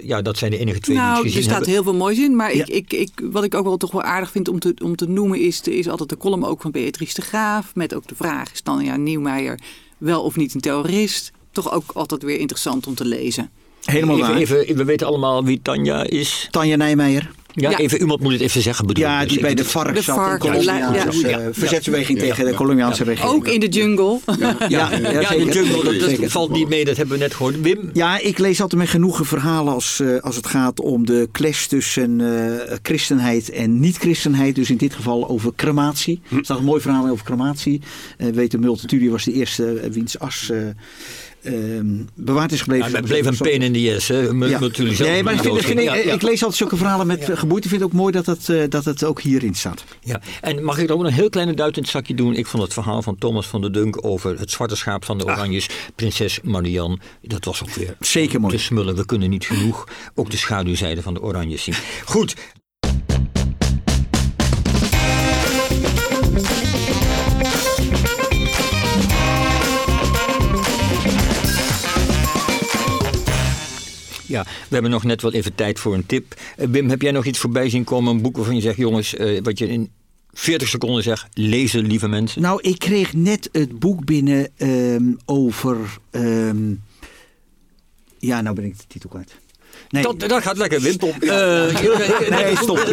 [0.01, 1.73] ja, dat zijn de enige twee nou, die ik gezien er staat hebben.
[1.73, 2.35] heel veel moois in.
[2.35, 2.65] Maar ja.
[2.67, 5.07] ik, ik, ik, wat ik ook wel toch wel aardig vind om te, om te
[5.07, 7.75] noemen is, is altijd de column ook van Beatrice de Graaf.
[7.75, 9.59] Met ook de vraag, is dan ja, Nieuwmeijer
[9.97, 11.31] wel of niet een terrorist?
[11.51, 13.49] Toch ook altijd weer interessant om te lezen.
[13.81, 14.37] Helemaal even, waar.
[14.37, 16.47] even, we weten allemaal wie Tanja is.
[16.51, 17.31] Tanja Nijmeijer.
[17.55, 18.87] Ja, ja, even, iemand moet het even zeggen.
[18.87, 20.77] Bedoel, ja, die dus bij de vark zat vark, in Colombia.
[20.77, 21.49] ja, ja, ja.
[21.51, 23.35] verzetsbeweging tegen de Colombiaanse regering.
[23.35, 24.19] Ook in de jungle.
[24.39, 27.61] Ja, ja, de jungle, dat, dat valt niet mee, dat hebben we net gehoord.
[27.61, 27.89] Wim?
[27.93, 31.65] Ja, ik lees altijd met genoegen verhalen als, uh, als het gaat om de clash
[31.65, 32.51] tussen uh,
[32.81, 34.55] christenheid en niet-christenheid.
[34.55, 36.21] Dus in dit geval over crematie.
[36.29, 37.81] Er staat een mooi verhaal over crematie.
[38.17, 40.51] Uh, weet de Multatuli was de eerste wiens as
[41.45, 42.89] Um, bewaard is gebleven.
[42.89, 44.19] Ja, het bleef een pain in the ass, hè?
[44.19, 44.59] Ja.
[44.59, 44.99] natuurlijk.
[44.99, 46.13] Nee, maar ik, vind, vind ik, ja, ja.
[46.13, 47.35] ik, lees altijd zulke verhalen met ja.
[47.35, 47.63] geboeite.
[47.63, 49.83] Ik vind het ook mooi dat het, uh, dat het ook hierin staat.
[50.01, 52.35] Ja, en mag ik er ook een heel kleine duit in het zakje doen?
[52.35, 55.25] Ik vond het verhaal van Thomas van der Dunk over het zwarte schaap van de
[55.25, 55.75] Oranjes, ah.
[55.95, 58.55] prinses Marianne, dat was ook weer Zeker mooi.
[58.55, 58.95] te smullen.
[58.95, 61.75] We kunnen niet genoeg ook de schaduwzijde van de Oranjes zien.
[62.05, 62.35] Goed,
[74.33, 76.35] Ja, we hebben nog net wel even tijd voor een tip.
[76.57, 78.15] Uh, Wim, heb jij nog iets voorbij zien komen?
[78.15, 79.91] Een boek waarvan je zegt, jongens, uh, wat je in
[80.31, 82.41] 40 seconden zegt, lezen, lieve mensen.
[82.41, 85.97] Nou, ik kreeg net het boek binnen um, over...
[86.11, 86.81] Um,
[88.19, 89.35] ja, nou ben ik de titel kwijt.
[89.93, 90.03] Nee.
[90.03, 90.93] Dat, dat gaat lekker, Wim.
[90.93, 91.15] Stop.
[91.19, 91.29] Uh,
[92.39, 92.87] nee, stop.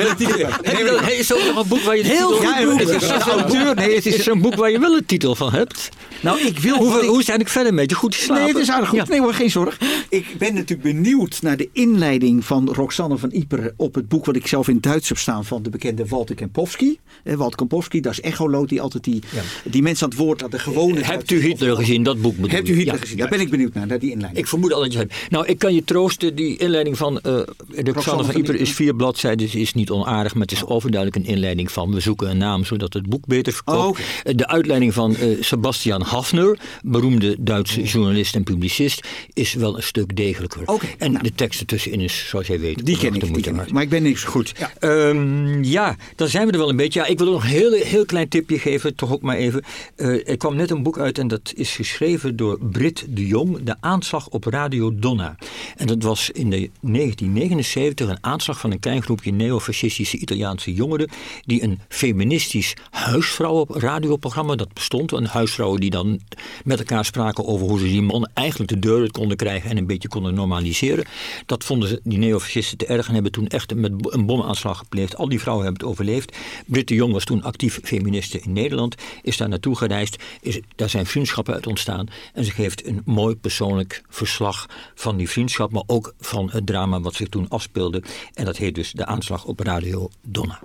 [1.02, 3.74] Nee, is ook nog een boek waar je Heel auteur.
[3.74, 5.88] Nee, het is een boek waar je wel een titel van hebt.
[6.22, 6.76] Nou, ik wil...
[6.76, 6.92] Hoe, ik...
[6.92, 7.96] hoe is het eigenlijk verder met je?
[7.96, 8.42] Goed geslapen?
[8.42, 9.08] Nee, het is aardig goed.
[9.08, 9.78] Nee hoor, geen zorg.
[10.08, 14.36] Ik ben natuurlijk benieuwd naar de inleiding van Roxanne van Ieper op het boek wat
[14.36, 16.98] ik zelf in Duits heb staan van de bekende Walter Kempowski.
[17.24, 19.42] Eh, Walter Kempowski, dat is Echoloot die altijd die, ja.
[19.64, 21.04] die mensen aan het woord had, de gewone...
[21.04, 23.00] Hebt u Hitler gezien, dat boek bedoel Hebt u Hitler ja.
[23.00, 23.16] gezien?
[23.16, 24.42] Daar ben ik benieuwd naar, naar die inleiding.
[24.42, 25.14] Ik vermoed al dat je hebt.
[25.28, 28.94] Nou, ik kan je troosten, die inleiding van uh, de Roxanne van Ieper is vier
[28.94, 32.38] bladzijden, dus is niet onaardig, maar het is overduidelijk een inleiding van we zoeken een
[32.38, 33.78] naam zodat het boek beter verkoopt.
[33.78, 34.34] Oh, okay.
[34.34, 40.16] De uitleiding van uh, Sebastian Hafner, beroemde Duitse journalist en publicist, is wel een stuk
[40.16, 40.62] degelijker.
[40.64, 41.24] Okay, en nou.
[41.24, 43.72] de tekst ertussenin is, zoals jij weet, die ken ik, die ken ik.
[43.72, 44.52] Maar ik ben niks goed.
[44.58, 45.08] Ja.
[45.08, 47.00] Um, ja, dan zijn we er wel een beetje.
[47.00, 49.62] Ja, ik wil nog een heel, heel klein tipje geven, toch ook maar even.
[49.96, 53.62] Uh, er kwam net een boek uit en dat is geschreven door Britt de Jong,
[53.62, 55.36] De aanslag op Radio Donna.
[55.76, 61.10] En dat was in de 1979 een aanslag van een klein groepje neofascistische Italiaanse jongeren
[61.44, 66.20] die een feministisch huisvrouwenradioprogramma, dat bestond, een huisvrouwen die dan
[66.64, 69.76] met elkaar spraken over hoe ze die man eigenlijk de deur uit konden krijgen en
[69.76, 71.04] een beetje konden normaliseren.
[71.46, 75.16] Dat vonden ze, die neofascisten te erg en hebben toen echt met een bomaanslag gepleegd.
[75.16, 76.36] Al die vrouwen hebben het overleefd.
[76.66, 80.90] Britt de Jong was toen actief feministe in Nederland, is daar naartoe gereisd, is, daar
[80.90, 85.82] zijn vriendschappen uit ontstaan en ze geeft een mooi persoonlijk verslag van die vriendschap, maar
[85.86, 88.02] ook van het drama wat zich toen afspeelde.
[88.34, 90.60] En dat heet dus de aanslag op Radio Donna.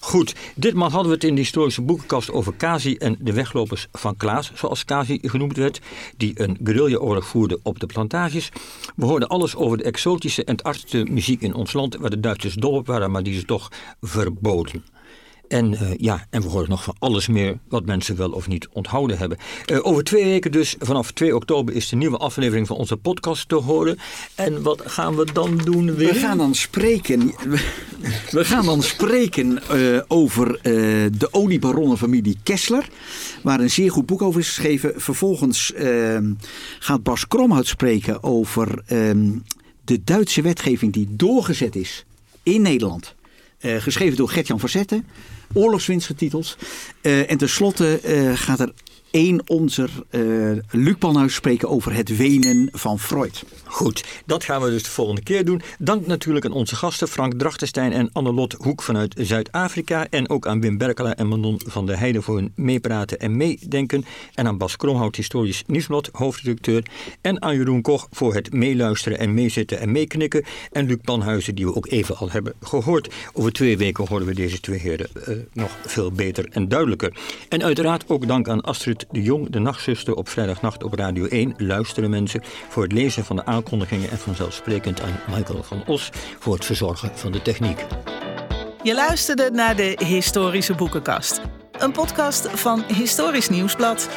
[0.00, 4.16] Goed, ditmaal hadden we het in de historische boekenkast over Kazi en de weglopers van
[4.16, 5.80] Klaas, zoals Kazi genoemd werd,
[6.16, 8.48] die een guerrilla-oorlog voerde op de plantages.
[8.96, 12.54] We hoorden alles over de exotische en artste muziek in ons land, waar de Duitsers
[12.54, 13.68] dol op waren, maar die ze toch
[14.00, 14.84] verboden.
[15.48, 18.68] En, uh, ja, en we horen nog van alles meer wat mensen wel of niet
[18.72, 19.38] onthouden hebben.
[19.66, 23.48] Uh, over twee weken dus, vanaf 2 oktober, is de nieuwe aflevering van onze podcast
[23.48, 23.98] te horen.
[24.34, 26.12] En wat gaan we dan doen weer?
[26.12, 27.34] We gaan dan spreken,
[28.30, 32.88] we gaan dan spreken uh, over de oliebaronnenfamilie Kessler.
[33.42, 34.92] Waar een zeer goed boek over is geschreven.
[34.96, 35.72] Vervolgens
[36.78, 39.30] gaat Bas Kromhout spreken over ehm,
[39.84, 42.04] de Duitse wetgeving die doorgezet is
[42.42, 43.14] in Nederland.
[43.64, 45.06] Uh, geschreven door Gertjan Verzetten.
[45.52, 46.56] Oorlogswinst getiteld.
[47.02, 48.72] Uh, en tenslotte uh, gaat er
[49.14, 53.44] één onze uh, Luc Panhuis spreken over het wenen van Freud.
[53.64, 55.62] Goed, dat gaan we dus de volgende keer doen.
[55.78, 60.06] Dank natuurlijk aan onze gasten Frank Drachtenstein en Annelot Hoek vanuit Zuid-Afrika.
[60.10, 64.04] En ook aan Wim Berkela en Manon van der Heijden voor hun meepraten en meedenken.
[64.34, 66.82] En aan Bas Kromhout, historisch nieuwsblad, hoofdredacteur.
[67.20, 70.44] En aan Jeroen Koch voor het meeluisteren en meezitten en meeknikken.
[70.72, 73.14] En Luc Panhuizen, die we ook even al hebben gehoord.
[73.32, 77.12] Over twee weken horen we deze twee heren uh, nog veel beter en duidelijker.
[77.48, 81.54] En uiteraard ook dank aan Astrid de Jong, de nachtzuster op vrijdagnacht op Radio 1.
[81.56, 86.54] Luisteren mensen voor het lezen van de aankondigingen en vanzelfsprekend aan Michael van Os voor
[86.54, 87.84] het verzorgen van de techniek.
[88.82, 91.40] Je luisterde naar de Historische Boekenkast.
[91.78, 94.08] Een podcast van Historisch Nieuwsblad.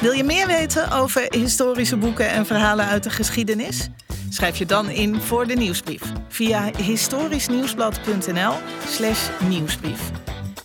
[0.00, 3.88] Wil je meer weten over historische boeken en verhalen uit de geschiedenis?
[4.28, 10.10] Schrijf je dan in voor de nieuwsbrief via historischnieuwsblad.nl/slash nieuwsbrief.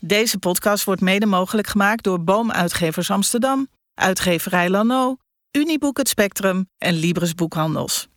[0.01, 5.17] Deze podcast wordt mede mogelijk gemaakt door Boomuitgevers Amsterdam, Uitgeverij Lano,
[5.53, 8.09] Uniboek Het Spectrum en Libris Boekhandels.